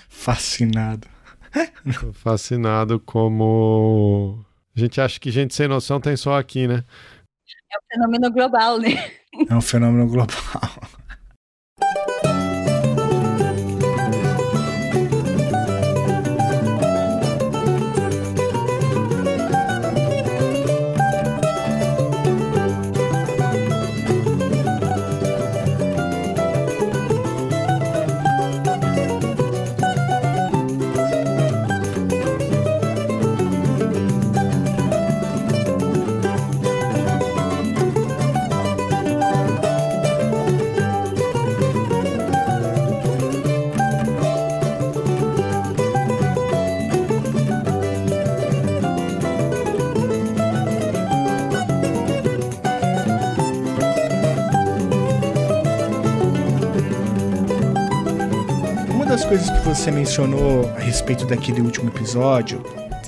[0.09, 1.12] Fascinado.
[2.15, 4.45] fascinado como.
[4.75, 6.85] A gente acha que gente sem noção tem só aqui, né?
[7.71, 9.11] É um fenômeno global, né?
[9.49, 10.37] É um fenômeno global.
[59.75, 62.63] você mencionou a respeito daquele último episódio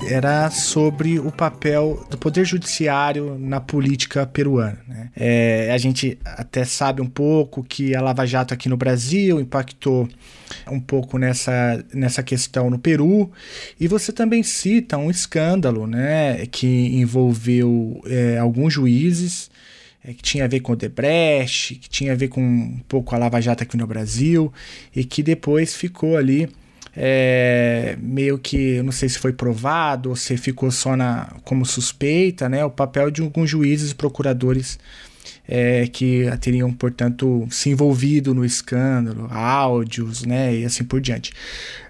[0.09, 4.79] era sobre o papel do poder judiciário na política peruana.
[4.87, 5.11] Né?
[5.15, 10.09] É, a gente até sabe um pouco que a Lava Jato aqui no Brasil impactou
[10.71, 13.31] um pouco nessa, nessa questão no Peru.
[13.79, 19.51] E você também cita um escândalo né, que envolveu é, alguns juízes
[20.05, 23.15] é, que tinha a ver com o Debrecht, que tinha a ver com um pouco
[23.15, 24.53] a Lava Jato aqui no Brasil,
[24.95, 26.47] e que depois ficou ali
[26.95, 32.47] é, meio que, não sei se foi provado ou se ficou só na, como suspeita,
[32.47, 34.79] né, o papel de alguns juízes e procuradores
[35.47, 41.31] é, que teriam, portanto, se envolvido no escândalo, áudios, né, e assim por diante.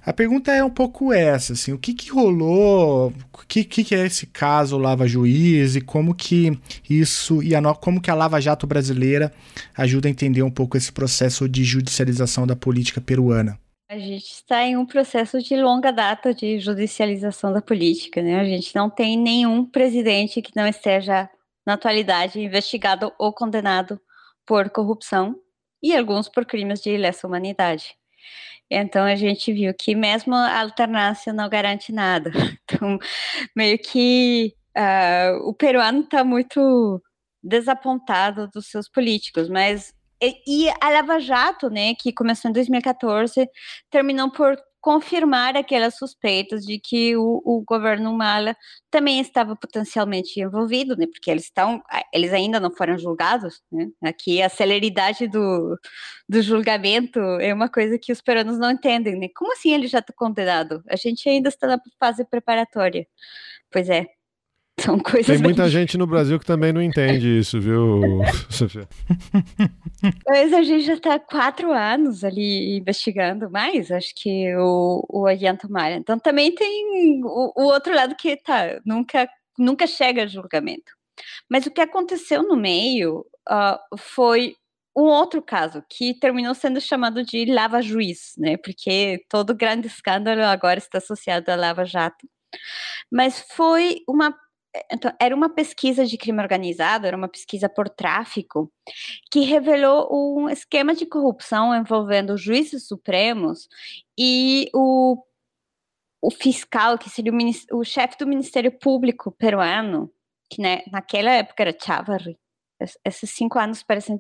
[0.06, 4.06] A pergunta é um pouco essa, assim, o que, que rolou, o que, que é
[4.06, 8.67] esse caso Lava Juiz e como que isso e a, como que a Lava Jato
[8.67, 9.34] brasileira
[9.76, 13.58] ajuda a entender um pouco esse processo de judicialização da política peruana?
[13.89, 18.39] A gente está em um processo de longa data de judicialização da política, né?
[18.39, 21.30] A gente não tem nenhum presidente que não esteja
[21.65, 23.99] na atualidade investigado ou condenado
[24.45, 25.36] por corrupção
[25.82, 27.95] e alguns por crimes de lesa humanidade.
[28.70, 32.32] Então a gente viu que mesmo a alternância não garante nada.
[32.68, 32.97] Então,
[33.55, 37.01] meio que uh, o peruano está muito
[37.43, 43.47] desapontado dos seus políticos, mas e, e a Lava Jato, né, que começou em 2014,
[43.91, 48.56] terminou por confirmar aquelas suspeitas de que o, o, governo Mala
[48.92, 51.08] também estava potencialmente envolvido, né?
[51.08, 51.82] Porque eles estão,
[52.14, 53.88] eles ainda não foram julgados, né?
[54.04, 55.76] Aqui a celeridade do,
[56.30, 59.28] do julgamento é uma coisa que os peruanos não entendem, né?
[59.36, 60.84] Como assim ele já está condenado?
[60.88, 63.08] A gente ainda está na fase preparatória.
[63.72, 64.14] Pois é.
[64.86, 65.26] São coisas.
[65.26, 65.72] Tem muita bem...
[65.72, 68.02] gente no Brasil que também não entende isso, viu,
[68.50, 68.88] Sofia?
[70.28, 75.68] Mas a gente já está quatro anos ali investigando mais, acho que o, o Ollanta
[75.68, 75.96] Humala.
[75.96, 79.28] Então também tem o, o, outro lado que tá, nunca,
[79.58, 80.94] nunca chega a julgamento.
[81.50, 84.56] Mas o que aconteceu no meio uh, foi
[84.96, 88.56] um outro caso que terminou sendo chamado de Lava Juiz, né?
[88.58, 92.28] Porque todo grande escândalo agora está associado a Lava Jato.
[93.12, 94.34] Mas foi uma
[94.91, 98.71] então, era uma pesquisa de crime organizado, era uma pesquisa por tráfico,
[99.32, 103.67] que revelou um esquema de corrupção envolvendo juízes supremos
[104.17, 105.23] e o,
[106.21, 110.11] o fiscal, que seria o, o chefe do Ministério Público peruano,
[110.49, 112.38] que né, naquela época era Chavarri.
[113.05, 114.19] Esses cinco anos parecem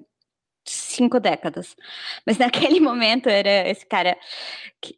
[0.95, 1.75] cinco décadas.
[2.25, 4.17] Mas naquele momento era esse cara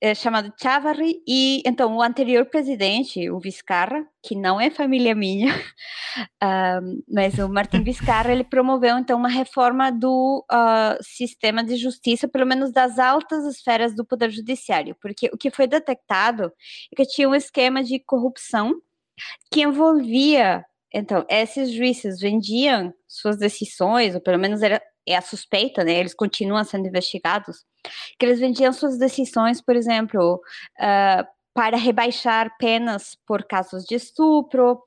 [0.01, 5.53] é, chamado Chavarri e então o anterior presidente, o Vizcarra, que não é família minha,
[5.55, 12.27] uh, mas o Martin Vizcarra, ele promoveu então uma reforma do uh, sistema de justiça,
[12.27, 16.51] pelo menos das altas esferas do poder judiciário, porque o que foi detectado
[16.91, 18.73] é que tinha um esquema de corrupção
[19.51, 25.83] que envolvia então, esses juízes vendiam suas decisões, ou pelo menos era, é a suspeita,
[25.83, 25.93] né?
[25.93, 27.63] Eles continuam sendo investigados,
[28.19, 30.41] que eles vendiam suas decisões, por exemplo,
[30.79, 34.79] uh, para rebaixar penas por casos de estupro,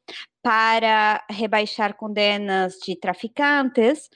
[0.43, 4.09] para rebaixar condenas de traficantes,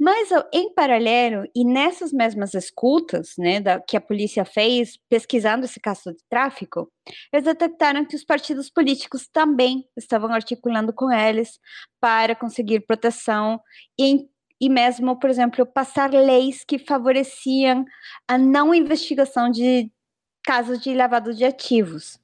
[0.00, 5.78] mas em paralelo, e nessas mesmas escutas né, da, que a polícia fez pesquisando esse
[5.78, 6.90] caso de tráfico,
[7.32, 11.60] eles detectaram que os partidos políticos também estavam articulando com eles
[12.00, 13.60] para conseguir proteção
[13.96, 14.26] e
[14.62, 17.84] e mesmo, por exemplo, passar leis que favoreciam
[18.28, 19.90] a não investigação de
[20.44, 22.16] casos de lavado de ativos.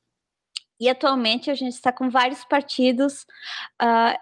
[0.78, 3.26] E atualmente a gente está com vários partidos
[3.82, 4.16] uh,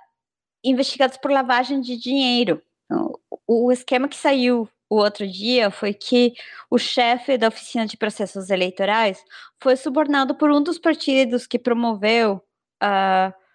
[0.65, 2.63] investigados por lavagem de dinheiro.
[2.87, 6.33] Então, o esquema que saiu o outro dia foi que
[6.71, 9.23] o chefe da oficina de processos eleitorais
[9.61, 12.43] foi subornado por um dos partidos que promoveu
[12.83, 13.46] uh,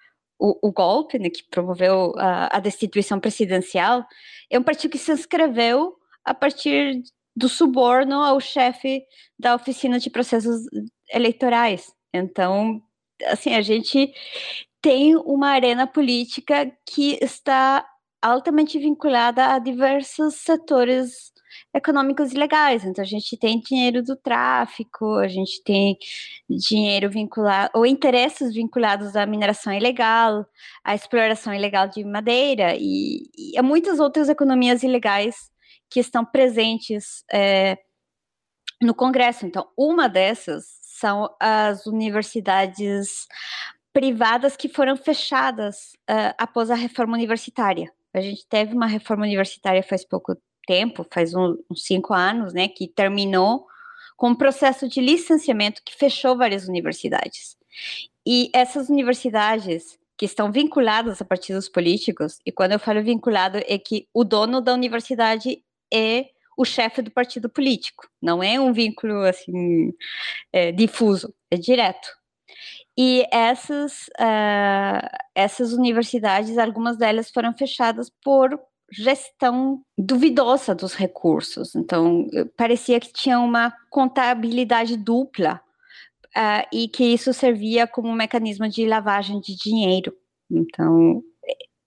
[0.41, 4.03] o, o, golpe, né, que promoveu a, a destituição presidencial,
[4.49, 7.03] é um partido que se inscreveu a partir
[7.35, 9.03] do suborno ao chefe
[9.37, 10.63] da oficina de processos
[11.13, 11.93] eleitorais.
[12.11, 12.81] Então,
[13.27, 14.11] assim, a gente
[14.81, 17.87] tem uma arena política que está
[18.19, 21.31] altamente vinculada a diversos setores
[21.73, 22.83] econômicos ilegais.
[22.83, 25.97] Então, a gente tem dinheiro do tráfico, a gente tem
[26.49, 30.45] dinheiro vinculado, ou interesses vinculados à mineração ilegal,
[30.83, 35.51] à exploração ilegal de madeira e, e a muitas outras economias ilegais
[35.89, 37.77] que estão presentes é,
[38.81, 39.45] no Congresso.
[39.45, 43.27] Então, uma dessas são as universidades
[43.91, 47.91] privadas que foram fechadas uh, após a reforma universitária.
[48.13, 52.67] A gente teve uma reforma universitária faz pouco tempo, faz um, uns cinco anos, né,
[52.67, 53.65] que terminou
[54.15, 57.57] com um processo de licenciamento que fechou várias universidades.
[58.25, 63.79] E essas universidades que estão vinculadas a partidos políticos, e quando eu falo vinculado, é
[63.79, 69.23] que o dono da universidade é o chefe do partido político, não é um vínculo
[69.23, 69.91] assim
[70.53, 72.07] é, difuso, é direto.
[72.95, 81.75] E essas, uh, essas universidades, algumas delas foram fechadas por gestão duvidosa dos recursos.
[81.75, 82.27] Então,
[82.57, 85.61] parecia que tinha uma contabilidade dupla
[86.35, 90.13] uh, e que isso servia como um mecanismo de lavagem de dinheiro.
[90.49, 91.23] Então,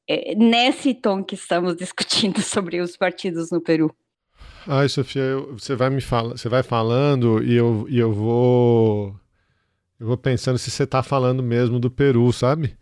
[0.09, 3.95] é, é nesse tom que estamos discutindo sobre os partidos no Peru.
[4.67, 9.15] Ai, Sofia, eu, você vai me fala, você vai falando e eu, e eu vou
[10.01, 12.77] eu vou pensando se você está falando mesmo do Peru, sabe?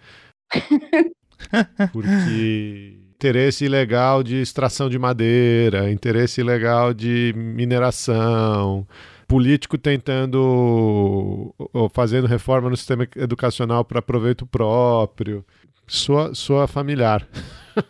[1.92, 8.84] Porque interesse ilegal de extração de madeira, interesse ilegal de mineração,
[9.28, 15.46] político tentando ou fazendo reforma no sistema educacional para proveito próprio.
[15.86, 17.24] Soa, soa familiar.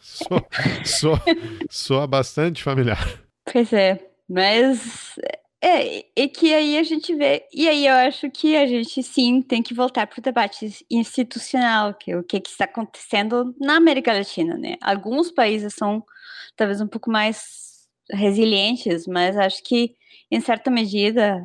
[0.85, 1.19] soa,
[1.71, 3.09] soa bastante familiar.
[3.51, 5.15] Pois é, mas
[5.65, 9.41] é, e que aí a gente vê, e aí eu acho que a gente sim
[9.41, 13.77] tem que voltar para o debate institucional, que é o que, que, está acontecendo na
[13.77, 14.77] América Latina, né?
[14.83, 16.05] Alguns países são
[16.57, 19.95] talvez um pouco mais resilientes, mas acho que
[20.33, 21.41] em certa medida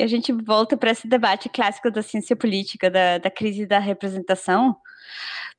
[0.00, 4.76] a gente volta para esse debate clássico da ciência política, da, da crise da representação,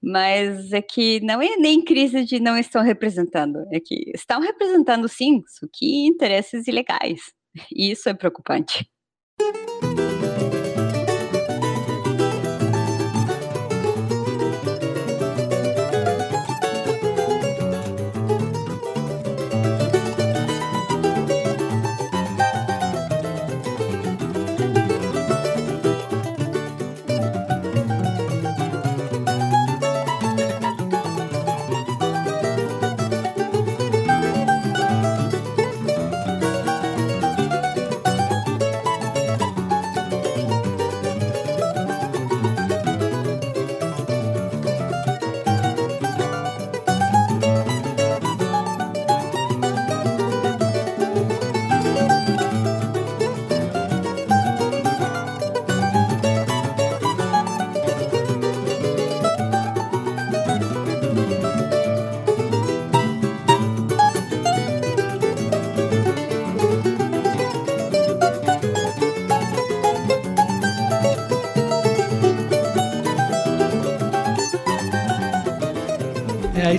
[0.02, 5.10] mas é que não é nem crise de não estão representando, é que estão representando
[5.10, 7.38] sim, só que interesses ilegais.
[7.72, 8.90] E isso é preocupante.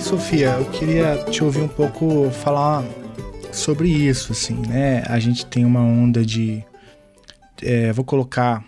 [0.01, 2.83] Aí, Sofia, eu queria te ouvir um pouco falar
[3.51, 5.03] sobre isso, assim, né?
[5.07, 6.63] A gente tem uma onda de,
[7.61, 8.63] é, vou colocar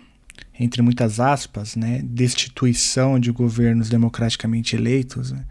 [0.58, 5.44] entre muitas aspas, né, destituição de governos democraticamente eleitos, né?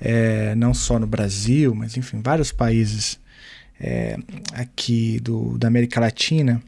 [0.00, 3.20] é, não só no Brasil, mas enfim, vários países
[3.78, 4.16] é,
[4.54, 6.62] aqui do, da América Latina.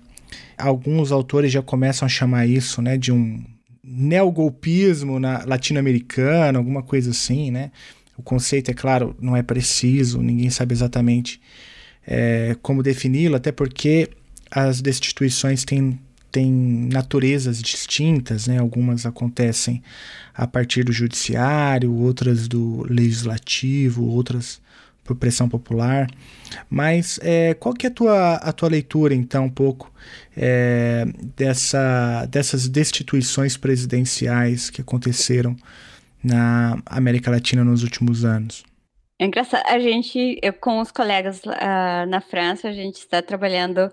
[0.59, 3.43] Alguns autores já começam a chamar isso né, de um
[3.83, 7.71] neogolpismo latino-americano, alguma coisa assim, né?
[8.17, 11.41] O conceito, é claro, não é preciso, ninguém sabe exatamente
[12.07, 14.11] é, como defini-lo, até porque
[14.51, 15.99] as destituições têm
[16.33, 16.51] têm
[16.91, 18.59] naturezas distintas, né?
[18.59, 19.83] Algumas acontecem
[20.35, 24.59] a partir do judiciário, outras do legislativo, outras
[25.05, 26.09] por pressão popular.
[26.71, 29.93] Mas é, qual que é a tua, a tua leitura, então, um pouco
[30.37, 31.07] é,
[31.37, 35.57] dessa, dessas destituições presidenciais que aconteceram
[36.23, 38.65] na América Latina nos últimos anos?
[39.19, 43.93] É engraçado, a gente, eu com os colegas uh, na França, a gente está trabalhando,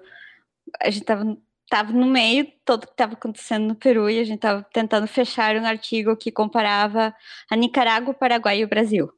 [0.82, 1.38] a gente estava
[1.70, 5.56] estava no meio todo que estava acontecendo no Peru e a gente estava tentando fechar
[5.56, 7.14] um artigo que comparava
[7.50, 9.12] a Nicarágua, o Paraguai e o Brasil.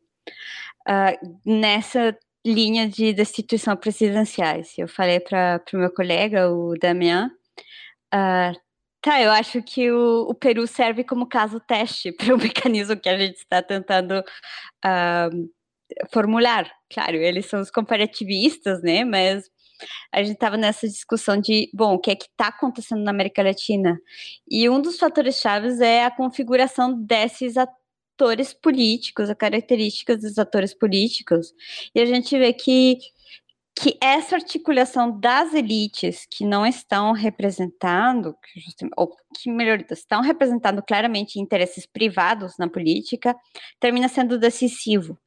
[0.82, 4.74] Uh, nessa linha de destituição presidenciais.
[4.78, 7.32] Eu falei para o meu colega, o Damian,
[8.14, 8.60] uh,
[9.02, 13.10] tá, eu acho que o, o, Peru serve como caso teste para o mecanismo que
[13.10, 15.50] a gente está tentando uh,
[16.12, 16.72] formular.
[16.90, 19.50] Claro, eles são os comparativistas, né, mas
[20.12, 23.42] a gente estava nessa discussão de, bom, o que é que está acontecendo na América
[23.42, 24.00] Latina?
[24.50, 30.74] E um dos fatores chaves é a configuração desses atores políticos, as características dos atores
[30.74, 31.52] políticos.
[31.96, 33.00] E a gente vê que
[33.82, 38.36] que essa articulação das elites que não estão representando,
[38.96, 43.36] ou que melhor, estão representando claramente interesses privados na política,
[43.80, 45.18] termina sendo decisivo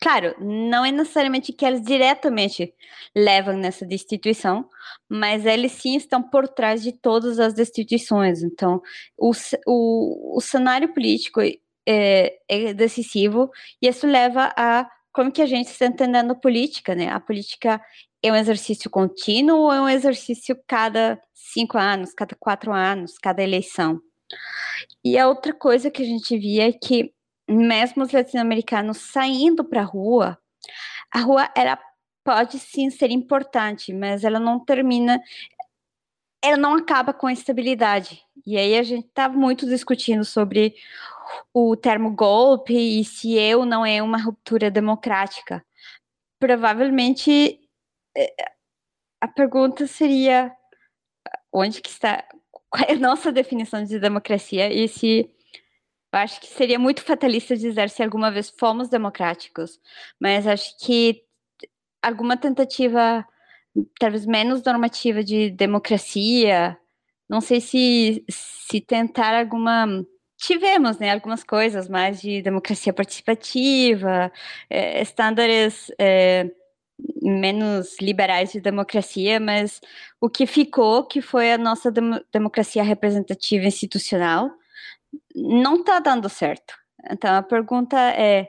[0.00, 2.72] Claro, não é necessariamente que eles diretamente
[3.14, 4.66] levam nessa destituição,
[5.06, 8.42] mas eles sim estão por trás de todas as destituições.
[8.42, 8.80] Então,
[9.18, 9.32] o,
[9.66, 11.42] o, o cenário político
[11.86, 13.50] é, é, decisivo
[13.82, 17.08] e isso leva a como que a gente está entendendo política, né?
[17.08, 17.80] A política
[18.22, 23.42] é um exercício contínuo ou é um exercício cada cinco anos, cada quatro anos, cada
[23.42, 24.00] eleição?
[25.04, 27.12] E a outra coisa que a gente via é que
[27.48, 30.38] mesmo os latino-americanos saindo para a rua,
[31.12, 31.78] a rua ela
[32.24, 35.20] pode sim ser importante, mas ela não termina,
[36.42, 38.22] ela não acaba com a estabilidade.
[38.46, 40.74] E aí a gente está muito discutindo sobre
[41.52, 45.64] o termo golpe e se eu não é uma ruptura democrática.
[46.38, 47.60] Provavelmente
[48.16, 48.34] é,
[49.20, 50.54] a pergunta seria
[51.52, 52.24] onde que está
[52.70, 55.28] qual é a nossa definição de democracia e se
[56.12, 59.80] eu acho que seria muito fatalista dizer se alguma vez fomos democráticos,
[60.18, 61.22] mas acho que
[62.02, 63.24] alguma tentativa,
[63.98, 66.76] talvez menos normativa de democracia,
[67.28, 69.86] não sei se, se tentar alguma.
[70.36, 74.32] Tivemos, né, algumas coisas mais de democracia participativa,
[74.70, 76.50] é, estándares é,
[77.22, 79.80] menos liberais de democracia, mas
[80.20, 84.50] o que ficou, que foi a nossa dem democracia representativa institucional,
[85.34, 86.74] não está dando certo.
[87.10, 88.48] Então a pergunta é: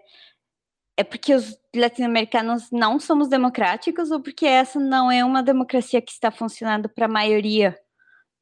[0.98, 6.12] é porque os latino-americanos não somos democráticos ou porque essa não é uma democracia que
[6.12, 7.78] está funcionando para a maioria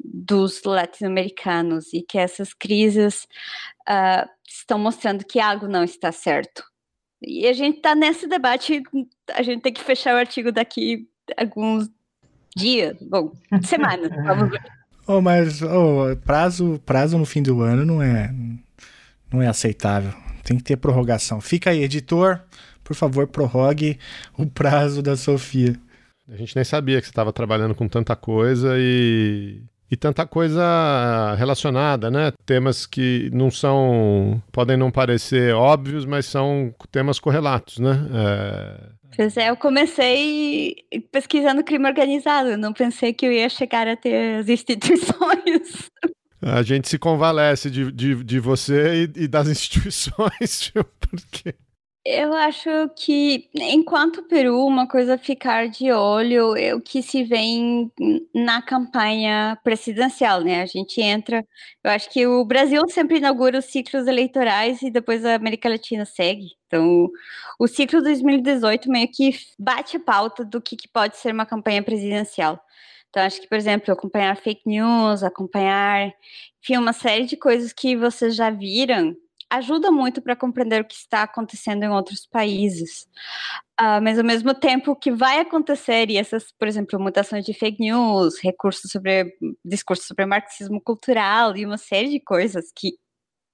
[0.03, 3.27] dos latino-americanos e que essas crises
[3.87, 6.63] uh, estão mostrando que algo não está certo?
[7.21, 8.81] E a gente está nesse debate,
[9.33, 11.89] a gente tem que fechar o artigo daqui alguns
[12.55, 13.33] dias, bom,
[13.63, 14.61] semanas, vamos ver.
[15.05, 18.31] Oh, mas oh, prazo, prazo no fim do ano não é,
[19.31, 20.13] não é aceitável.
[20.43, 21.39] Tem que ter prorrogação.
[21.41, 22.39] Fica aí, editor,
[22.83, 23.99] por favor, prorrogue
[24.37, 25.75] o prazo da Sofia.
[26.27, 31.35] A gente nem sabia que você estava trabalhando com tanta coisa e e tanta coisa
[31.35, 32.31] relacionada, né?
[32.45, 37.97] Temas que não são, podem não parecer óbvios, mas são temas correlatos, né?
[38.13, 38.99] É...
[39.15, 40.75] Pois é, eu comecei
[41.11, 45.89] pesquisando crime organizado, não pensei que eu ia chegar a ter as instituições.
[46.41, 51.55] A gente se convalesce de, de, de você e, e das instituições, porque
[52.05, 57.23] eu acho que, enquanto Peru, uma coisa a ficar de olho é o que se
[57.23, 57.91] vem
[58.33, 60.61] na campanha presidencial, né?
[60.61, 61.45] A gente entra.
[61.83, 66.05] Eu acho que o Brasil sempre inaugura os ciclos eleitorais e depois a América Latina
[66.05, 66.47] segue.
[66.65, 67.09] Então,
[67.59, 71.83] o ciclo 2018 meio que bate a pauta do que, que pode ser uma campanha
[71.83, 72.59] presidencial.
[73.09, 76.13] Então, acho que, por exemplo, acompanhar fake news, acompanhar,
[76.61, 79.15] enfim, uma série de coisas que vocês já viram
[79.49, 83.07] ajuda muito para compreender o que está acontecendo em outros países.
[83.81, 87.79] Uh, mas ao mesmo tempo que vai acontecer, e essas, por exemplo, mutações de fake
[87.81, 89.33] news, recursos sobre
[89.65, 92.91] discurso sobre marxismo cultural e uma série de coisas que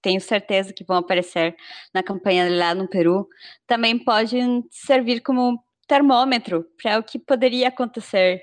[0.01, 1.55] tenho certeza que vão aparecer
[1.93, 3.27] na campanha lá no Peru,
[3.65, 8.41] também podem servir como termômetro para o que poderia acontecer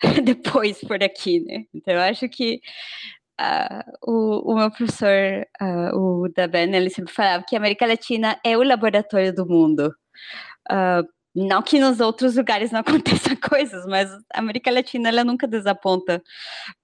[0.24, 1.64] depois por aqui, né?
[1.74, 2.60] Então eu acho que
[3.40, 8.38] uh, o, o, meu professor, uh, o Ben, ele sempre falava que a América Latina
[8.44, 9.94] é o laboratório do mundo.
[10.70, 15.46] Uh, não que nos outros lugares não aconteçam coisas, mas a América Latina ela nunca
[15.46, 16.22] desaponta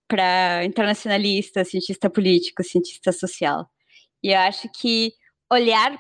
[0.09, 3.69] para internacionalista, cientista político, cientista social.
[4.23, 5.13] E eu acho que
[5.51, 5.99] olhar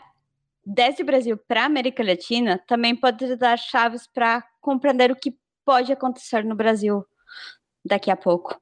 [0.64, 5.34] desde o Brasil para a América Latina também pode dar chaves para compreender o que
[5.66, 7.04] pode acontecer no Brasil
[7.84, 8.56] daqui a pouco.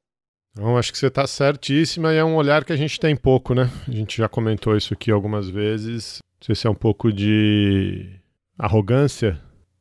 [0.52, 3.54] Então, acho que você está certíssima e é um olhar que a gente tem pouco,
[3.54, 3.68] né?
[3.86, 6.20] A gente já comentou isso aqui algumas vezes.
[6.40, 8.18] Não sei se é um pouco de
[8.58, 9.40] arrogância,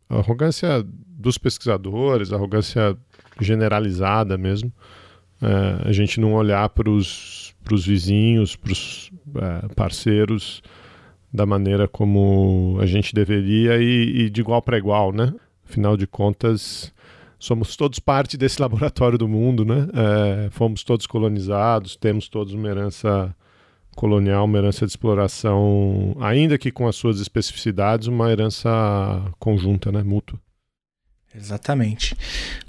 [0.10, 2.98] arrogância dos pesquisadores, arrogância
[3.40, 4.74] generalizada mesmo.
[5.42, 7.54] É, a gente não olhar para os
[7.86, 10.62] vizinhos, para os é, parceiros
[11.32, 15.34] da maneira como a gente deveria e, e de igual para igual, né?
[15.68, 16.94] Afinal de contas,
[17.44, 19.88] somos todos parte desse laboratório do mundo, né?
[19.94, 23.36] É, fomos todos colonizados, temos todos uma herança
[23.96, 28.70] colonial, uma herança de exploração, ainda que com as suas especificidades, uma herança
[29.40, 30.02] conjunta, né?
[30.02, 30.40] Mútua.
[31.36, 32.16] Exatamente.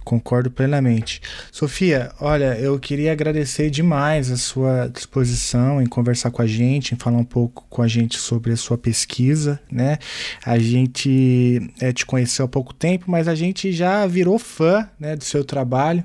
[0.02, 1.20] Concordo plenamente.
[1.52, 6.96] Sofia, olha, eu queria agradecer demais a sua disposição em conversar com a gente, em
[6.96, 9.98] falar um pouco com a gente sobre a sua pesquisa, né?
[10.44, 15.14] A gente é, te conheceu há pouco tempo, mas a gente já virou fã né,
[15.14, 16.02] do seu trabalho.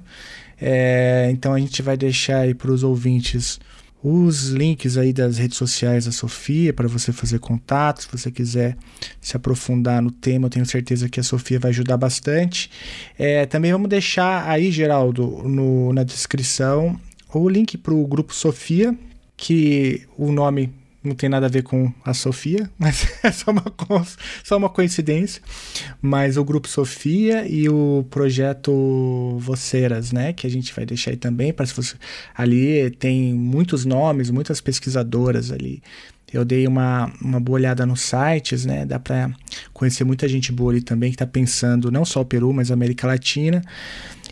[0.62, 3.60] É, então a gente vai deixar aí para os ouvintes
[4.02, 8.78] os links aí das redes sociais da Sofia para você fazer contato, se você quiser
[9.20, 12.72] se aprofundar no tema, eu tenho certeza que a Sofia vai ajudar bastante.
[13.18, 17.00] É, também vamos deixar aí, Geraldo, no, na descrição
[17.34, 18.98] o link para o grupo Sofia,
[19.38, 20.72] que o nome
[21.04, 23.64] não tem nada a ver com a Sofia, mas é só uma,
[24.44, 25.42] só uma coincidência.
[26.02, 30.34] Mas o Grupo Sofia e o projeto Voceiras, né?
[30.34, 31.54] Que a gente vai deixar aí também.
[31.54, 31.96] Para se você,
[32.36, 35.82] ali tem muitos nomes, muitas pesquisadoras ali.
[36.32, 38.86] Eu dei uma, uma boa olhada nos sites, né?
[38.86, 39.32] Dá para
[39.74, 42.76] conhecer muita gente boa ali também que está pensando não só o Peru, mas a
[42.76, 43.64] América Latina.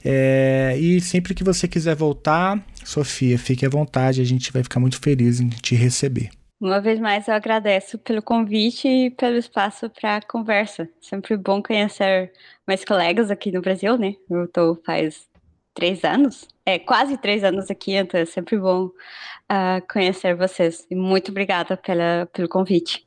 [0.06, 4.80] É, e sempre que você quiser voltar, Sofia, fique à vontade, a gente vai ficar
[4.80, 6.30] muito feliz em te receber.
[6.60, 10.90] Uma vez mais, eu agradeço pelo convite e pelo espaço para conversa.
[11.00, 12.34] Sempre bom conhecer
[12.66, 14.16] mais colegas aqui no Brasil, né?
[14.28, 15.30] Eu estou faz
[15.76, 20.86] três anos, é quase três anos aqui, então é sempre bom uh, conhecer vocês.
[20.90, 23.07] E muito obrigada pela, pelo convite.